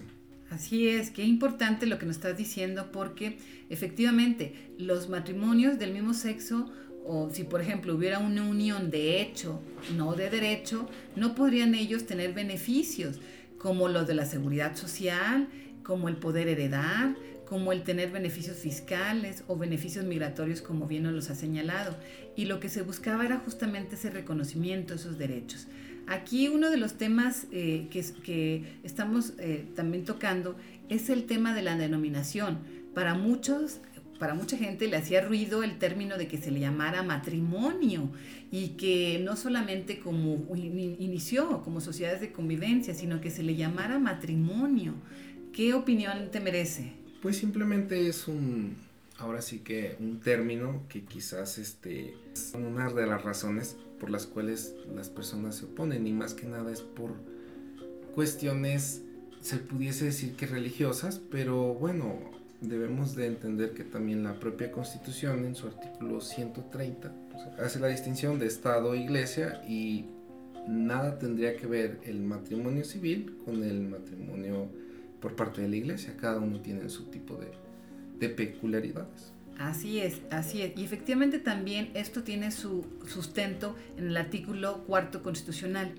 Así 0.51 0.87
es, 0.87 1.09
qué 1.09 1.23
importante 1.23 1.87
lo 1.87 1.97
que 1.97 2.05
nos 2.05 2.17
estás 2.17 2.37
diciendo 2.37 2.91
porque 2.91 3.39
efectivamente 3.69 4.71
los 4.77 5.09
matrimonios 5.09 5.79
del 5.79 5.91
mismo 5.91 6.13
sexo 6.13 6.71
o 7.03 7.31
si 7.31 7.43
por 7.43 7.59
ejemplo 7.59 7.95
hubiera 7.95 8.19
una 8.19 8.43
unión 8.43 8.91
de 8.91 9.19
hecho, 9.19 9.59
no 9.95 10.13
de 10.13 10.29
derecho, 10.29 10.87
no 11.15 11.33
podrían 11.33 11.73
ellos 11.73 12.05
tener 12.05 12.33
beneficios 12.33 13.19
como 13.57 13.87
los 13.87 14.07
de 14.07 14.13
la 14.13 14.27
seguridad 14.27 14.75
social, 14.75 15.49
como 15.83 16.09
el 16.09 16.17
poder 16.17 16.47
heredar, 16.47 17.15
como 17.47 17.71
el 17.71 17.83
tener 17.83 18.11
beneficios 18.11 18.57
fiscales 18.57 19.43
o 19.47 19.55
beneficios 19.55 20.05
migratorios, 20.05 20.61
como 20.61 20.85
bien 20.85 21.03
nos 21.03 21.13
los 21.13 21.29
ha 21.29 21.35
señalado. 21.35 21.95
Y 22.35 22.45
lo 22.45 22.59
que 22.59 22.67
se 22.67 22.81
buscaba 22.81 23.25
era 23.25 23.37
justamente 23.37 23.95
ese 23.95 24.09
reconocimiento, 24.09 24.93
esos 24.93 25.17
derechos. 25.17 25.67
Aquí 26.07 26.49
uno 26.49 26.69
de 26.69 26.77
los 26.77 26.97
temas 26.97 27.47
eh, 27.51 27.87
que, 27.89 28.79
estamos 28.83 29.33
eh, 29.39 29.65
también 29.75 30.03
tocando 30.03 30.57
es 30.89 31.09
el 31.09 31.25
tema 31.25 31.53
de 31.53 31.61
la 31.61 31.77
denominación. 31.77 32.59
Para 32.93 33.13
muchos, 33.13 33.79
para 34.19 34.33
mucha 34.33 34.57
gente 34.57 34.87
le 34.87 34.97
hacía 34.97 35.21
ruido 35.21 35.63
el 35.63 35.77
término 35.77 36.17
de 36.17 36.27
que 36.27 36.37
se 36.37 36.51
le 36.51 36.59
llamara 36.59 37.01
matrimonio 37.01 38.09
y 38.51 38.69
que 38.69 39.21
no 39.23 39.35
solamente 39.37 39.99
como 39.99 40.45
inició 40.55 41.61
como 41.63 41.79
sociedades 41.79 42.19
de 42.19 42.31
convivencia, 42.31 42.93
sino 42.93 43.21
que 43.21 43.31
se 43.31 43.43
le 43.43 43.55
llamara 43.55 43.99
matrimonio. 43.99 44.95
¿Qué 45.53 45.73
opinión 45.73 46.29
te 46.31 46.39
merece? 46.39 47.06
Pues 47.27 47.39
simplemente 47.39 48.07
es 48.07 48.29
un, 48.29 48.77
ahora 49.17 49.41
sí 49.41 49.59
que 49.59 49.97
un 49.99 50.21
término 50.21 50.83
que 50.87 51.03
quizás 51.03 51.57
este, 51.57 52.15
una 52.53 52.89
de 52.89 53.05
las 53.05 53.21
razones 53.21 53.75
por 53.99 54.09
las 54.09 54.25
cuales 54.25 54.75
las 54.95 55.09
personas 55.09 55.57
se 55.57 55.65
oponen 55.65 56.07
y 56.07 56.13
más 56.13 56.33
que 56.33 56.47
nada 56.47 56.71
es 56.71 56.79
por 56.79 57.15
cuestiones, 58.15 59.01
se 59.41 59.57
pudiese 59.57 60.05
decir 60.05 60.37
que 60.37 60.45
religiosas, 60.45 61.19
pero 61.29 61.73
bueno, 61.73 62.17
debemos 62.61 63.13
de 63.13 63.27
entender 63.27 63.73
que 63.73 63.83
también 63.83 64.23
la 64.23 64.39
propia 64.39 64.71
constitución 64.71 65.43
en 65.43 65.53
su 65.53 65.67
artículo 65.67 66.21
130 66.21 67.13
hace 67.61 67.81
la 67.81 67.89
distinción 67.89 68.39
de 68.39 68.45
Estado 68.45 68.93
e 68.93 68.99
Iglesia 68.99 69.61
y 69.67 70.05
nada 70.65 71.19
tendría 71.19 71.57
que 71.57 71.67
ver 71.67 71.99
el 72.05 72.21
matrimonio 72.21 72.85
civil 72.85 73.37
con 73.43 73.65
el 73.65 73.81
matrimonio 73.81 74.69
por 75.27 75.35
parte 75.35 75.61
de 75.61 75.67
la 75.67 75.75
iglesia. 75.75 76.13
Cada 76.15 76.39
uno 76.39 76.61
tiene 76.61 76.87
su 76.87 77.03
tipo 77.05 77.35
de, 77.35 77.51
de 78.17 78.33
peculiaridades. 78.33 79.33
Así 79.59 79.99
es, 79.99 80.21
así 80.31 80.61
es. 80.61 80.71
Y 80.77 80.85
efectivamente 80.85 81.37
también 81.37 81.89
esto 81.95 82.23
tiene 82.23 82.51
su 82.51 82.85
sustento 83.07 83.75
en 83.97 84.07
el 84.07 84.15
artículo 84.15 84.85
cuarto 84.85 85.23
constitucional. 85.23 85.91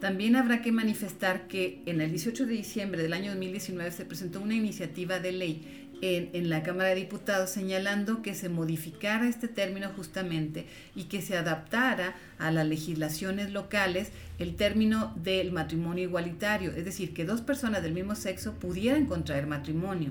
También 0.00 0.36
habrá 0.36 0.60
que 0.60 0.70
manifestar 0.70 1.48
que 1.48 1.82
en 1.86 2.02
el 2.02 2.10
18 2.10 2.44
de 2.44 2.52
diciembre 2.52 3.02
del 3.02 3.14
año 3.14 3.30
2019 3.30 3.90
se 3.90 4.04
presentó 4.04 4.38
una 4.40 4.54
iniciativa 4.54 5.18
de 5.18 5.32
ley 5.32 5.87
en, 6.00 6.48
la 6.48 6.62
Cámara 6.62 6.90
de 6.90 6.96
Diputados 6.96 7.50
señalando 7.50 8.22
que 8.22 8.34
se 8.34 8.48
modificara 8.48 9.28
este 9.28 9.48
término 9.48 9.88
justamente 9.96 10.66
y 10.94 11.04
que 11.04 11.22
se 11.22 11.36
adaptara 11.36 12.14
a 12.38 12.50
las 12.50 12.66
legislaciones 12.66 13.52
locales 13.52 14.10
el 14.38 14.54
término 14.54 15.12
del 15.16 15.52
matrimonio 15.52 16.04
igualitario, 16.04 16.72
es 16.72 16.84
decir, 16.84 17.12
que 17.12 17.24
dos 17.24 17.40
personas 17.40 17.82
del 17.82 17.92
mismo 17.92 18.14
sexo 18.14 18.54
pudieran 18.54 19.06
contraer 19.06 19.46
matrimonio. 19.46 20.10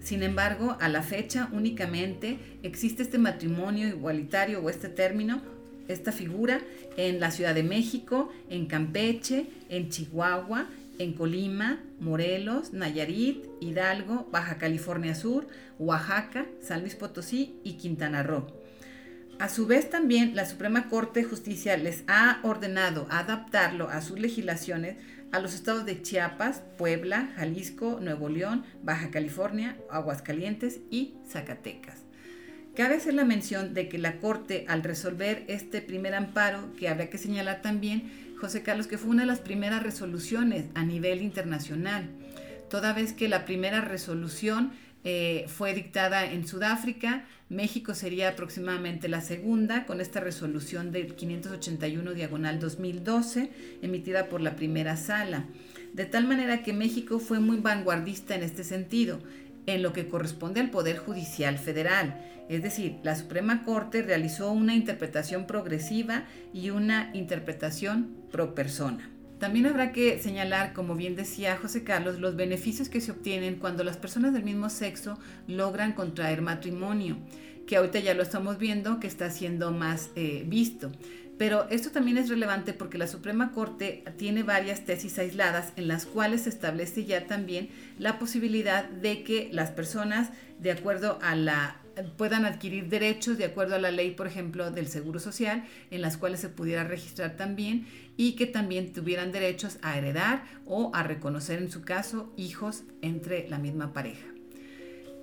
Sin 0.00 0.22
embargo, 0.22 0.76
a 0.80 0.88
la 0.88 1.02
fecha 1.02 1.48
únicamente 1.52 2.38
existe 2.62 3.02
este 3.02 3.18
matrimonio 3.18 3.88
igualitario 3.88 4.60
o 4.60 4.68
este 4.68 4.88
término, 4.88 5.40
esta 5.88 6.12
figura 6.12 6.60
en 6.96 7.20
la 7.20 7.30
Ciudad 7.30 7.54
de 7.54 7.62
México, 7.62 8.32
en 8.50 8.66
Campeche, 8.66 9.46
en 9.68 9.88
Chihuahua, 9.88 10.68
en 10.98 11.12
Colima, 11.12 11.82
Morelos, 12.00 12.72
Nayarit, 12.72 13.46
Hidalgo, 13.60 14.28
Baja 14.30 14.58
California 14.58 15.14
Sur, 15.14 15.46
Oaxaca, 15.78 16.46
San 16.60 16.80
Luis 16.80 16.94
Potosí 16.94 17.58
y 17.64 17.74
Quintana 17.74 18.22
Roo. 18.22 18.46
A 19.38 19.48
su 19.48 19.66
vez 19.66 19.90
también 19.90 20.36
la 20.36 20.46
Suprema 20.46 20.88
Corte 20.88 21.20
de 21.20 21.26
Justicia 21.26 21.76
les 21.76 22.04
ha 22.06 22.38
ordenado 22.44 23.06
adaptarlo 23.10 23.88
a 23.88 24.00
sus 24.00 24.18
legislaciones 24.18 24.96
a 25.32 25.40
los 25.40 25.54
estados 25.54 25.84
de 25.84 26.00
Chiapas, 26.00 26.62
Puebla, 26.78 27.32
Jalisco, 27.34 27.98
Nuevo 28.00 28.28
León, 28.28 28.64
Baja 28.84 29.10
California, 29.10 29.76
Aguascalientes 29.90 30.78
y 30.90 31.14
Zacatecas. 31.28 32.04
Cabe 32.76 32.96
hacer 32.96 33.14
la 33.14 33.24
mención 33.24 33.74
de 33.74 33.88
que 33.88 33.98
la 33.98 34.18
Corte, 34.18 34.64
al 34.68 34.84
resolver 34.84 35.44
este 35.48 35.80
primer 35.80 36.14
amparo, 36.14 36.72
que 36.78 36.88
habrá 36.88 37.10
que 37.10 37.18
señalar 37.18 37.62
también, 37.62 38.33
José 38.44 38.62
Carlos, 38.62 38.88
que 38.88 38.98
fue 38.98 39.08
una 39.08 39.22
de 39.22 39.26
las 39.26 39.40
primeras 39.40 39.82
resoluciones 39.82 40.66
a 40.74 40.84
nivel 40.84 41.22
internacional, 41.22 42.10
toda 42.68 42.92
vez 42.92 43.14
que 43.14 43.26
la 43.26 43.46
primera 43.46 43.80
resolución 43.80 44.72
eh, 45.02 45.46
fue 45.48 45.72
dictada 45.72 46.30
en 46.30 46.46
Sudáfrica, 46.46 47.24
México 47.48 47.94
sería 47.94 48.28
aproximadamente 48.28 49.08
la 49.08 49.22
segunda 49.22 49.86
con 49.86 50.02
esta 50.02 50.20
resolución 50.20 50.92
del 50.92 51.14
581 51.14 52.12
diagonal 52.12 52.60
2012 52.60 53.50
emitida 53.80 54.28
por 54.28 54.42
la 54.42 54.56
primera 54.56 54.98
sala. 54.98 55.46
De 55.94 56.04
tal 56.04 56.26
manera 56.26 56.62
que 56.62 56.74
México 56.74 57.20
fue 57.20 57.40
muy 57.40 57.56
vanguardista 57.56 58.34
en 58.34 58.42
este 58.42 58.62
sentido 58.62 59.20
en 59.66 59.82
lo 59.82 59.92
que 59.92 60.08
corresponde 60.08 60.60
al 60.60 60.70
Poder 60.70 60.98
Judicial 60.98 61.58
Federal. 61.58 62.20
Es 62.48 62.62
decir, 62.62 62.98
la 63.02 63.16
Suprema 63.16 63.62
Corte 63.64 64.02
realizó 64.02 64.52
una 64.52 64.74
interpretación 64.74 65.46
progresiva 65.46 66.24
y 66.52 66.70
una 66.70 67.10
interpretación 67.14 68.14
pro 68.30 68.54
persona. 68.54 69.10
También 69.38 69.66
habrá 69.66 69.92
que 69.92 70.18
señalar, 70.18 70.72
como 70.72 70.94
bien 70.94 71.16
decía 71.16 71.56
José 71.56 71.84
Carlos, 71.84 72.20
los 72.20 72.36
beneficios 72.36 72.88
que 72.88 73.00
se 73.00 73.12
obtienen 73.12 73.56
cuando 73.56 73.84
las 73.84 73.96
personas 73.96 74.32
del 74.32 74.44
mismo 74.44 74.70
sexo 74.70 75.18
logran 75.48 75.92
contraer 75.92 76.40
matrimonio, 76.40 77.18
que 77.66 77.76
ahorita 77.76 77.98
ya 77.98 78.14
lo 78.14 78.22
estamos 78.22 78.58
viendo 78.58 79.00
que 79.00 79.06
está 79.06 79.30
siendo 79.30 79.70
más 79.70 80.10
eh, 80.16 80.44
visto. 80.46 80.92
Pero 81.38 81.68
esto 81.68 81.90
también 81.90 82.16
es 82.16 82.28
relevante 82.28 82.72
porque 82.72 82.98
la 82.98 83.08
Suprema 83.08 83.52
Corte 83.52 84.04
tiene 84.16 84.42
varias 84.42 84.84
tesis 84.84 85.18
aisladas 85.18 85.72
en 85.76 85.88
las 85.88 86.06
cuales 86.06 86.42
se 86.42 86.50
establece 86.50 87.04
ya 87.04 87.26
también 87.26 87.70
la 87.98 88.18
posibilidad 88.18 88.84
de 88.84 89.24
que 89.24 89.48
las 89.52 89.70
personas, 89.70 90.30
de 90.60 90.70
acuerdo 90.70 91.18
a 91.22 91.34
la 91.34 91.80
puedan 92.16 92.44
adquirir 92.44 92.88
derechos 92.88 93.38
de 93.38 93.44
acuerdo 93.44 93.76
a 93.76 93.78
la 93.78 93.90
ley, 93.90 94.10
por 94.10 94.26
ejemplo, 94.26 94.70
del 94.70 94.88
Seguro 94.88 95.20
Social, 95.20 95.64
en 95.90 96.02
las 96.02 96.16
cuales 96.16 96.40
se 96.40 96.48
pudiera 96.48 96.84
registrar 96.84 97.36
también 97.36 97.86
y 98.16 98.32
que 98.32 98.46
también 98.46 98.92
tuvieran 98.92 99.32
derechos 99.32 99.78
a 99.82 99.96
heredar 99.96 100.44
o 100.66 100.90
a 100.94 101.02
reconocer 101.02 101.60
en 101.60 101.70
su 101.70 101.82
caso 101.82 102.32
hijos 102.36 102.84
entre 103.02 103.48
la 103.48 103.58
misma 103.58 103.92
pareja. 103.92 104.33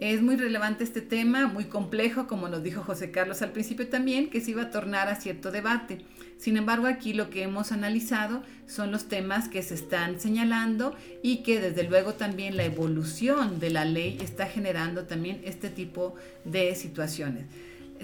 Es 0.02 0.24
muy 0.24 0.36
relevante 0.36 0.84
este 0.84 1.02
tema, 1.02 1.46
muy 1.46 1.66
complejo, 1.66 2.26
como 2.26 2.48
nos 2.50 2.64
dijo 2.64 2.82
José 2.82 3.12
Carlos 3.12 3.44
al 3.44 3.52
principio 3.52 3.88
también, 3.88 4.32
que 4.32 4.42
se 4.42 4.50
iba 4.50 4.64
a 4.64 4.72
tornar 4.72 5.10
a 5.10 5.16
cierto 5.16 5.52
debate. 5.52 6.00
Sin 6.40 6.58
embargo, 6.58 6.88
aquí 6.88 7.14
lo 7.14 7.30
que 7.30 7.44
hemos 7.44 7.72
analizado 7.72 8.42
son 8.66 8.92
los 8.92 9.08
temas 9.08 9.48
que 9.48 9.62
se 9.62 9.76
están 9.76 10.20
señalando 10.20 10.96
y 11.22 11.44
que 11.44 11.62
desde 11.62 11.84
luego 11.84 12.16
también 12.16 12.58
la 12.58 12.64
evolución 12.64 13.60
de 13.60 13.70
la 13.70 13.86
ley 13.86 14.18
está 14.24 14.48
generando 14.48 15.04
también 15.04 15.40
este 15.44 15.70
tipo 15.70 16.16
de 16.46 16.74
situaciones. 16.74 17.46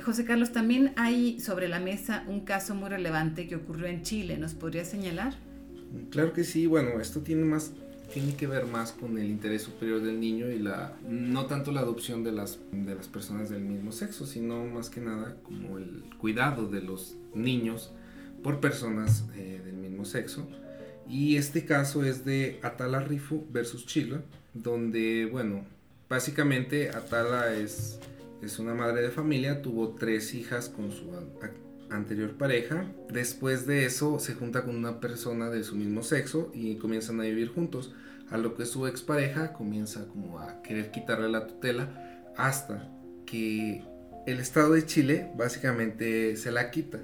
José 0.06 0.24
Carlos, 0.24 0.52
también 0.52 0.94
hay 0.98 1.40
sobre 1.40 1.68
la 1.68 1.80
mesa 1.80 2.24
un 2.28 2.42
caso 2.42 2.76
muy 2.76 2.90
relevante 2.90 3.48
que 3.48 3.56
ocurrió 3.56 3.88
en 3.88 4.04
Chile. 4.04 4.38
¿Nos 4.38 4.54
podría 4.54 4.86
señalar? 4.86 5.34
Claro 6.12 6.32
que 6.32 6.44
sí. 6.44 6.68
Bueno, 6.68 7.02
esto 7.02 7.22
tiene 7.22 7.44
más 7.44 7.72
tiene 8.14 8.36
que 8.36 8.48
ver 8.48 8.66
más 8.66 8.92
con 8.92 9.18
el 9.18 9.30
interés 9.30 9.64
superior 9.64 10.02
del 10.02 10.20
niño 10.20 10.50
y 10.50 10.60
la 10.60 10.96
no 11.08 11.46
tanto 11.46 11.72
la 11.72 11.82
adopción 11.82 12.24
de 12.24 12.32
las 12.32 12.60
de 12.72 12.96
las 12.96 13.08
personas 13.08 13.50
del 13.50 13.62
mismo 13.62 13.92
sexo, 13.92 14.26
sino 14.26 14.66
más 14.66 14.90
que 14.90 15.02
nada 15.02 15.36
como 15.44 15.78
el 15.78 16.04
cuidado 16.18 16.68
de 16.68 16.82
los 16.82 17.16
niños 17.34 17.92
por 18.44 18.60
personas 18.60 19.26
eh, 19.36 19.62
del 19.64 19.76
mismo 19.76 20.06
sexo. 20.06 20.48
Y 21.10 21.38
este 21.38 21.66
caso 21.66 22.04
es 22.04 22.26
de 22.26 22.60
Atala 22.64 23.00
Rifo 23.00 23.46
versus 23.50 23.86
Chile, 23.86 24.20
donde, 24.54 25.28
bueno, 25.32 25.66
básicamente 26.10 26.90
Atala 26.90 27.54
es, 27.54 28.00
es 28.42 28.60
una 28.60 28.74
madre 28.74 29.02
de 29.02 29.10
familia, 29.10 29.62
tuvo 29.62 29.96
tres 29.96 30.34
hijas 30.34 30.68
con 30.70 30.92
su 30.92 31.16
anterior 31.90 32.38
pareja. 32.38 32.92
Después 33.10 33.66
de 33.66 33.86
eso 33.86 34.20
se 34.20 34.34
junta 34.34 34.64
con 34.64 34.76
una 34.76 35.00
persona 35.00 35.50
de 35.50 35.64
su 35.64 35.76
mismo 35.76 36.04
sexo 36.04 36.52
y 36.54 36.76
comienzan 36.76 37.20
a 37.20 37.24
vivir 37.24 37.50
juntos. 37.50 37.94
A 38.30 38.38
lo 38.38 38.56
que 38.56 38.66
su 38.66 38.88
expareja 38.88 39.54
comienza 39.54 40.08
como 40.08 40.40
a 40.40 40.62
querer 40.62 40.92
quitarle 40.92 41.30
la 41.30 41.48
tutela 41.48 42.32
hasta 42.36 42.90
que 43.26 43.84
el 44.26 44.40
Estado 44.40 44.74
de 44.74 44.86
Chile 44.86 45.32
básicamente 45.38 46.36
se 46.36 46.52
la 46.52 46.70
quita, 46.70 47.00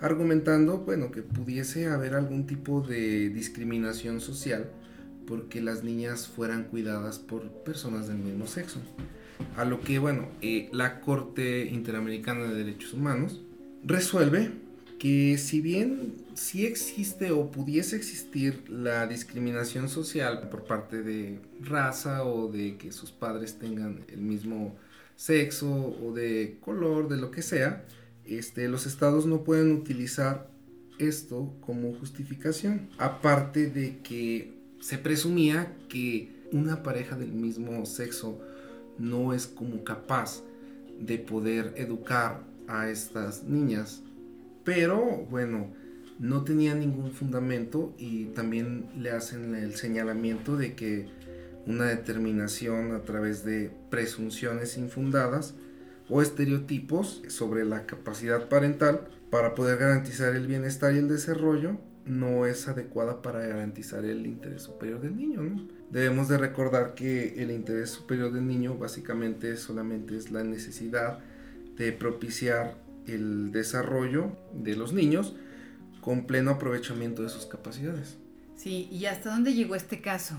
argumentando 0.00 0.78
bueno 0.78 1.10
que 1.10 1.22
pudiese 1.22 1.86
haber 1.86 2.14
algún 2.14 2.46
tipo 2.46 2.80
de 2.80 3.28
discriminación 3.28 4.20
social 4.20 4.70
porque 5.26 5.60
las 5.60 5.84
niñas 5.84 6.26
fueran 6.26 6.64
cuidadas 6.64 7.18
por 7.18 7.62
personas 7.62 8.08
del 8.08 8.16
mismo 8.16 8.46
sexo. 8.46 8.80
A 9.56 9.64
lo 9.64 9.80
que 9.80 9.98
bueno, 9.98 10.28
eh, 10.40 10.68
la 10.72 11.00
Corte 11.00 11.66
Interamericana 11.66 12.44
de 12.44 12.54
Derechos 12.54 12.94
Humanos 12.94 13.42
resuelve 13.84 14.50
que 14.98 15.36
si 15.36 15.60
bien 15.60 16.14
sí 16.34 16.64
existe 16.64 17.32
o 17.32 17.50
pudiese 17.50 17.96
existir 17.96 18.62
la 18.68 19.06
discriminación 19.06 19.88
social 19.88 20.48
por 20.48 20.64
parte 20.64 21.02
de 21.02 21.40
raza 21.60 22.24
o 22.24 22.48
de 22.50 22.76
que 22.76 22.92
sus 22.92 23.10
padres 23.10 23.58
tengan 23.58 24.04
el 24.08 24.20
mismo 24.20 24.76
sexo 25.16 25.68
o 25.70 26.12
de 26.12 26.58
color, 26.60 27.08
de 27.08 27.16
lo 27.16 27.30
que 27.30 27.42
sea, 27.42 27.84
este, 28.24 28.68
los 28.68 28.86
estados 28.86 29.26
no 29.26 29.42
pueden 29.42 29.72
utilizar 29.72 30.48
esto 30.98 31.52
como 31.60 31.94
justificación. 31.94 32.88
Aparte 32.98 33.66
de 33.66 33.98
que 34.02 34.54
se 34.80 34.98
presumía 34.98 35.76
que 35.88 36.30
una 36.52 36.82
pareja 36.82 37.16
del 37.16 37.32
mismo 37.32 37.84
sexo 37.86 38.40
no 38.98 39.32
es 39.32 39.46
como 39.46 39.82
capaz 39.84 40.42
de 41.00 41.18
poder 41.18 41.74
educar 41.76 42.51
a 42.72 42.88
estas 42.88 43.44
niñas. 43.44 44.02
Pero 44.64 45.26
bueno, 45.30 45.68
no 46.18 46.44
tenía 46.44 46.74
ningún 46.74 47.12
fundamento 47.12 47.94
y 47.98 48.26
también 48.26 48.86
le 48.96 49.10
hacen 49.10 49.54
el 49.54 49.74
señalamiento 49.74 50.56
de 50.56 50.74
que 50.74 51.08
una 51.66 51.86
determinación 51.86 52.92
a 52.92 53.02
través 53.02 53.44
de 53.44 53.70
presunciones 53.90 54.76
infundadas 54.78 55.54
o 56.08 56.22
estereotipos 56.22 57.22
sobre 57.28 57.64
la 57.64 57.86
capacidad 57.86 58.48
parental 58.48 59.08
para 59.30 59.54
poder 59.54 59.78
garantizar 59.78 60.34
el 60.34 60.46
bienestar 60.46 60.94
y 60.94 60.98
el 60.98 61.08
desarrollo 61.08 61.78
no 62.04 62.46
es 62.46 62.66
adecuada 62.68 63.22
para 63.22 63.46
garantizar 63.46 64.04
el 64.04 64.26
interés 64.26 64.62
superior 64.62 65.00
del 65.00 65.16
niño. 65.16 65.68
Debemos 65.90 66.28
de 66.28 66.38
recordar 66.38 66.94
que 66.94 67.42
el 67.42 67.50
interés 67.50 67.90
superior 67.90 68.32
del 68.32 68.46
niño 68.46 68.76
básicamente 68.76 69.56
solamente 69.56 70.16
es 70.16 70.30
la 70.30 70.42
necesidad 70.42 71.20
de 71.76 71.92
propiciar 71.92 72.76
el 73.06 73.52
desarrollo 73.52 74.36
de 74.54 74.76
los 74.76 74.92
niños 74.92 75.34
con 76.00 76.26
pleno 76.26 76.52
aprovechamiento 76.52 77.22
de 77.22 77.28
sus 77.28 77.46
capacidades. 77.46 78.16
Sí, 78.56 78.88
¿y 78.90 79.06
hasta 79.06 79.30
dónde 79.30 79.54
llegó 79.54 79.74
este 79.74 80.00
caso? 80.00 80.36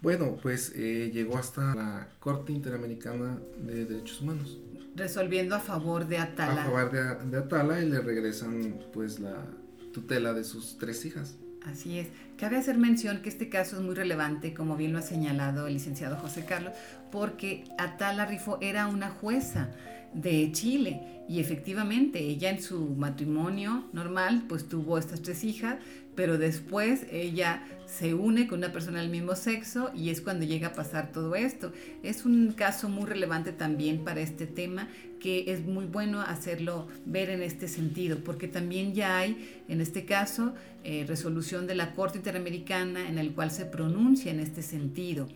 Bueno, 0.00 0.38
pues 0.40 0.72
eh, 0.74 1.10
llegó 1.12 1.36
hasta 1.36 1.74
la 1.74 2.08
Corte 2.20 2.52
Interamericana 2.52 3.38
de 3.58 3.84
Derechos 3.84 4.20
Humanos. 4.20 4.58
Resolviendo 4.94 5.54
a 5.54 5.60
favor 5.60 6.06
de 6.06 6.18
Atala. 6.18 6.62
A 6.62 6.64
favor 6.64 6.90
de, 6.90 7.30
de 7.30 7.38
Atala 7.38 7.80
y 7.80 7.88
le 7.88 8.00
regresan 8.00 8.78
pues 8.92 9.20
la 9.20 9.44
tutela 9.92 10.32
de 10.32 10.44
sus 10.44 10.78
tres 10.78 11.04
hijas. 11.04 11.36
Así 11.66 11.98
es. 11.98 12.08
Cabe 12.38 12.58
hacer 12.58 12.78
mención 12.78 13.22
que 13.22 13.28
este 13.28 13.48
caso 13.48 13.76
es 13.76 13.82
muy 13.82 13.94
relevante, 13.94 14.54
como 14.54 14.76
bien 14.76 14.92
lo 14.92 14.98
ha 15.00 15.02
señalado 15.02 15.66
el 15.66 15.74
licenciado 15.74 16.16
José 16.16 16.44
Carlos, 16.44 16.72
porque 17.16 17.64
Atala 17.78 18.26
Rifo 18.26 18.58
era 18.60 18.88
una 18.88 19.08
jueza 19.08 19.70
de 20.12 20.52
Chile 20.52 21.00
y 21.30 21.40
efectivamente 21.40 22.18
ella 22.18 22.50
en 22.50 22.62
su 22.62 22.90
matrimonio 22.90 23.88
normal 23.94 24.44
pues 24.46 24.68
tuvo 24.68 24.98
estas 24.98 25.22
tres 25.22 25.42
hijas, 25.42 25.78
pero 26.14 26.36
después 26.36 27.06
ella 27.10 27.62
se 27.86 28.12
une 28.12 28.46
con 28.46 28.58
una 28.58 28.70
persona 28.70 29.00
del 29.00 29.08
mismo 29.08 29.34
sexo 29.34 29.90
y 29.94 30.10
es 30.10 30.20
cuando 30.20 30.44
llega 30.44 30.68
a 30.68 30.72
pasar 30.74 31.10
todo 31.10 31.36
esto. 31.36 31.72
Es 32.02 32.26
un 32.26 32.52
caso 32.52 32.90
muy 32.90 33.06
relevante 33.06 33.50
también 33.52 34.04
para 34.04 34.20
este 34.20 34.46
tema 34.46 34.86
que 35.18 35.50
es 35.50 35.64
muy 35.64 35.86
bueno 35.86 36.20
hacerlo 36.20 36.86
ver 37.06 37.30
en 37.30 37.42
este 37.42 37.66
sentido, 37.66 38.18
porque 38.24 38.46
también 38.46 38.92
ya 38.92 39.16
hay 39.16 39.62
en 39.68 39.80
este 39.80 40.04
caso 40.04 40.52
eh, 40.84 41.06
resolución 41.08 41.66
de 41.66 41.76
la 41.76 41.94
Corte 41.94 42.18
Interamericana 42.18 43.08
en 43.08 43.16
el 43.16 43.32
cual 43.32 43.50
se 43.50 43.64
pronuncia 43.64 44.30
en 44.30 44.40
este 44.40 44.60
sentido. 44.60 45.28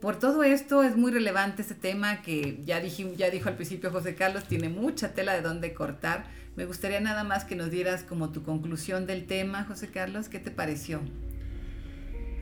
Por 0.00 0.18
todo 0.18 0.42
esto 0.42 0.82
es 0.82 0.96
muy 0.96 1.12
relevante 1.12 1.60
este 1.60 1.74
tema 1.74 2.22
que 2.22 2.62
ya, 2.64 2.82
ya 2.82 3.30
dijo 3.30 3.50
al 3.50 3.56
principio 3.56 3.90
José 3.90 4.14
Carlos, 4.14 4.44
tiene 4.44 4.70
mucha 4.70 5.12
tela 5.12 5.34
de 5.34 5.42
dónde 5.42 5.74
cortar. 5.74 6.24
Me 6.56 6.64
gustaría 6.64 7.00
nada 7.00 7.22
más 7.22 7.44
que 7.44 7.54
nos 7.54 7.70
dieras 7.70 8.02
como 8.02 8.32
tu 8.32 8.42
conclusión 8.42 9.06
del 9.06 9.26
tema, 9.26 9.64
José 9.64 9.88
Carlos, 9.88 10.30
¿qué 10.30 10.38
te 10.38 10.50
pareció? 10.50 11.00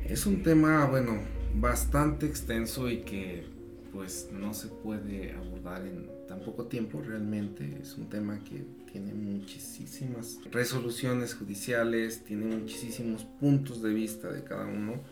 Es 0.05 0.25
un 0.25 0.45
tema, 0.45 0.87
bueno, 0.87 1.19
bastante 1.57 2.27
extenso 2.27 2.89
y 2.89 2.99
que 2.99 3.45
pues 3.93 4.29
no 4.33 4.55
se 4.55 4.69
puede 4.69 5.33
abordar 5.33 5.83
en 5.83 6.09
tan 6.29 6.41
poco 6.41 6.67
tiempo 6.67 7.03
realmente. 7.05 7.79
Es 7.83 7.97
un 7.97 8.09
tema 8.09 8.39
que 8.45 8.65
tiene 8.93 9.13
muchísimas 9.13 10.39
resoluciones 10.53 11.35
judiciales, 11.35 12.23
tiene 12.23 12.57
muchísimos 12.57 13.25
puntos 13.25 13.83
de 13.83 13.93
vista 13.93 14.31
de 14.31 14.45
cada 14.45 14.67
uno, 14.67 15.03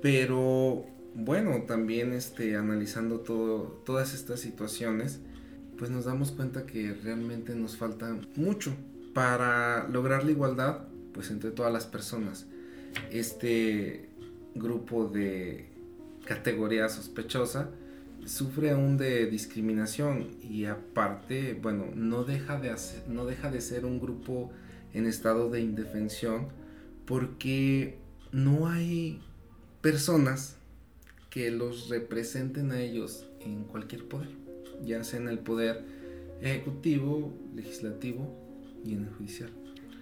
pero 0.00 0.86
bueno, 1.14 1.62
también 1.62 2.12
este, 2.12 2.56
analizando 2.56 3.20
todo, 3.20 3.82
todas 3.84 4.14
estas 4.14 4.40
situaciones, 4.40 5.20
pues 5.78 5.90
nos 5.90 6.04
damos 6.04 6.32
cuenta 6.32 6.66
que 6.66 6.92
realmente 6.92 7.54
nos 7.54 7.76
falta 7.76 8.16
mucho 8.36 8.74
para 9.12 9.88
lograr 9.88 10.24
la 10.24 10.32
igualdad 10.32 10.88
pues 11.12 11.30
entre 11.30 11.50
todas 11.52 11.72
las 11.72 11.86
personas. 11.86 12.46
Este 13.10 14.08
grupo 14.54 15.06
de 15.06 15.68
categoría 16.26 16.88
sospechosa 16.88 17.70
sufre 18.24 18.70
aún 18.70 18.96
de 18.96 19.26
discriminación 19.26 20.28
y 20.42 20.64
aparte, 20.64 21.58
bueno, 21.60 21.86
no 21.94 22.24
deja 22.24 22.58
de, 22.58 22.70
hacer, 22.70 23.08
no 23.08 23.26
deja 23.26 23.50
de 23.50 23.60
ser 23.60 23.84
un 23.84 24.00
grupo 24.00 24.50
en 24.92 25.06
estado 25.06 25.50
de 25.50 25.60
indefensión 25.60 26.48
porque 27.04 27.98
no 28.32 28.68
hay 28.68 29.22
personas 29.80 30.56
que 31.34 31.50
los 31.50 31.88
representen 31.88 32.70
a 32.70 32.80
ellos 32.80 33.26
en 33.40 33.64
cualquier 33.64 34.06
poder, 34.06 34.28
ya 34.84 35.02
sea 35.02 35.18
en 35.18 35.26
el 35.26 35.40
poder 35.40 35.84
ejecutivo, 36.40 37.36
legislativo 37.56 38.32
y 38.84 38.94
en 38.94 39.06
el 39.06 39.10
judicial. 39.10 39.50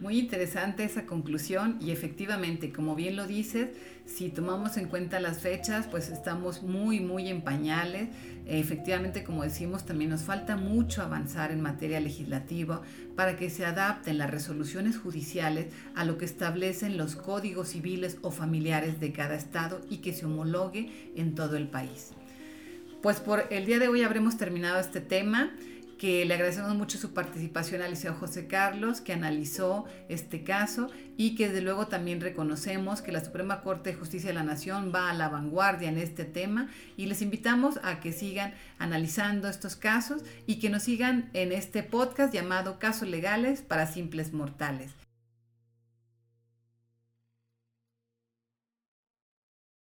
Muy 0.02 0.18
interesante 0.18 0.82
esa 0.82 1.06
conclusión 1.06 1.78
y 1.80 1.92
efectivamente, 1.92 2.72
como 2.72 2.96
bien 2.96 3.14
lo 3.14 3.28
dices, 3.28 3.68
si 4.04 4.30
tomamos 4.30 4.76
en 4.76 4.88
cuenta 4.88 5.20
las 5.20 5.38
fechas, 5.38 5.86
pues 5.86 6.08
estamos 6.08 6.64
muy, 6.64 6.98
muy 6.98 7.28
en 7.28 7.42
pañales. 7.42 8.08
Efectivamente, 8.44 9.22
como 9.22 9.44
decimos, 9.44 9.86
también 9.86 10.10
nos 10.10 10.22
falta 10.22 10.56
mucho 10.56 11.02
avanzar 11.02 11.52
en 11.52 11.60
materia 11.60 12.00
legislativa 12.00 12.82
para 13.14 13.36
que 13.36 13.48
se 13.48 13.64
adapten 13.64 14.18
las 14.18 14.28
resoluciones 14.28 14.98
judiciales 14.98 15.68
a 15.94 16.04
lo 16.04 16.18
que 16.18 16.24
establecen 16.24 16.96
los 16.96 17.14
códigos 17.14 17.68
civiles 17.68 18.18
o 18.22 18.32
familiares 18.32 18.98
de 18.98 19.12
cada 19.12 19.36
estado 19.36 19.82
y 19.88 19.98
que 19.98 20.12
se 20.12 20.26
homologue 20.26 21.12
en 21.14 21.36
todo 21.36 21.56
el 21.56 21.68
país. 21.68 22.10
Pues 23.02 23.20
por 23.20 23.46
el 23.50 23.66
día 23.66 23.78
de 23.78 23.86
hoy 23.86 24.02
habremos 24.02 24.36
terminado 24.36 24.80
este 24.80 25.00
tema 25.00 25.52
que 26.02 26.24
le 26.24 26.34
agradecemos 26.34 26.74
mucho 26.74 26.98
su 26.98 27.14
participación 27.14 27.80
al 27.80 27.90
Liceo 27.90 28.12
José 28.12 28.48
Carlos, 28.48 29.00
que 29.00 29.12
analizó 29.12 29.84
este 30.08 30.42
caso 30.42 30.90
y 31.16 31.36
que 31.36 31.46
desde 31.46 31.60
luego 31.60 31.86
también 31.86 32.20
reconocemos 32.20 33.02
que 33.02 33.12
la 33.12 33.24
Suprema 33.24 33.60
Corte 33.60 33.90
de 33.90 33.96
Justicia 33.96 34.30
de 34.30 34.34
la 34.34 34.42
Nación 34.42 34.90
va 34.92 35.10
a 35.10 35.14
la 35.14 35.28
vanguardia 35.28 35.88
en 35.88 35.98
este 35.98 36.24
tema 36.24 36.68
y 36.96 37.06
les 37.06 37.22
invitamos 37.22 37.78
a 37.84 38.00
que 38.00 38.10
sigan 38.10 38.52
analizando 38.80 39.46
estos 39.48 39.76
casos 39.76 40.22
y 40.44 40.56
que 40.56 40.70
nos 40.70 40.82
sigan 40.82 41.30
en 41.34 41.52
este 41.52 41.84
podcast 41.84 42.34
llamado 42.34 42.80
Casos 42.80 43.06
Legales 43.06 43.62
para 43.62 43.86
Simples 43.86 44.32
Mortales. 44.32 45.01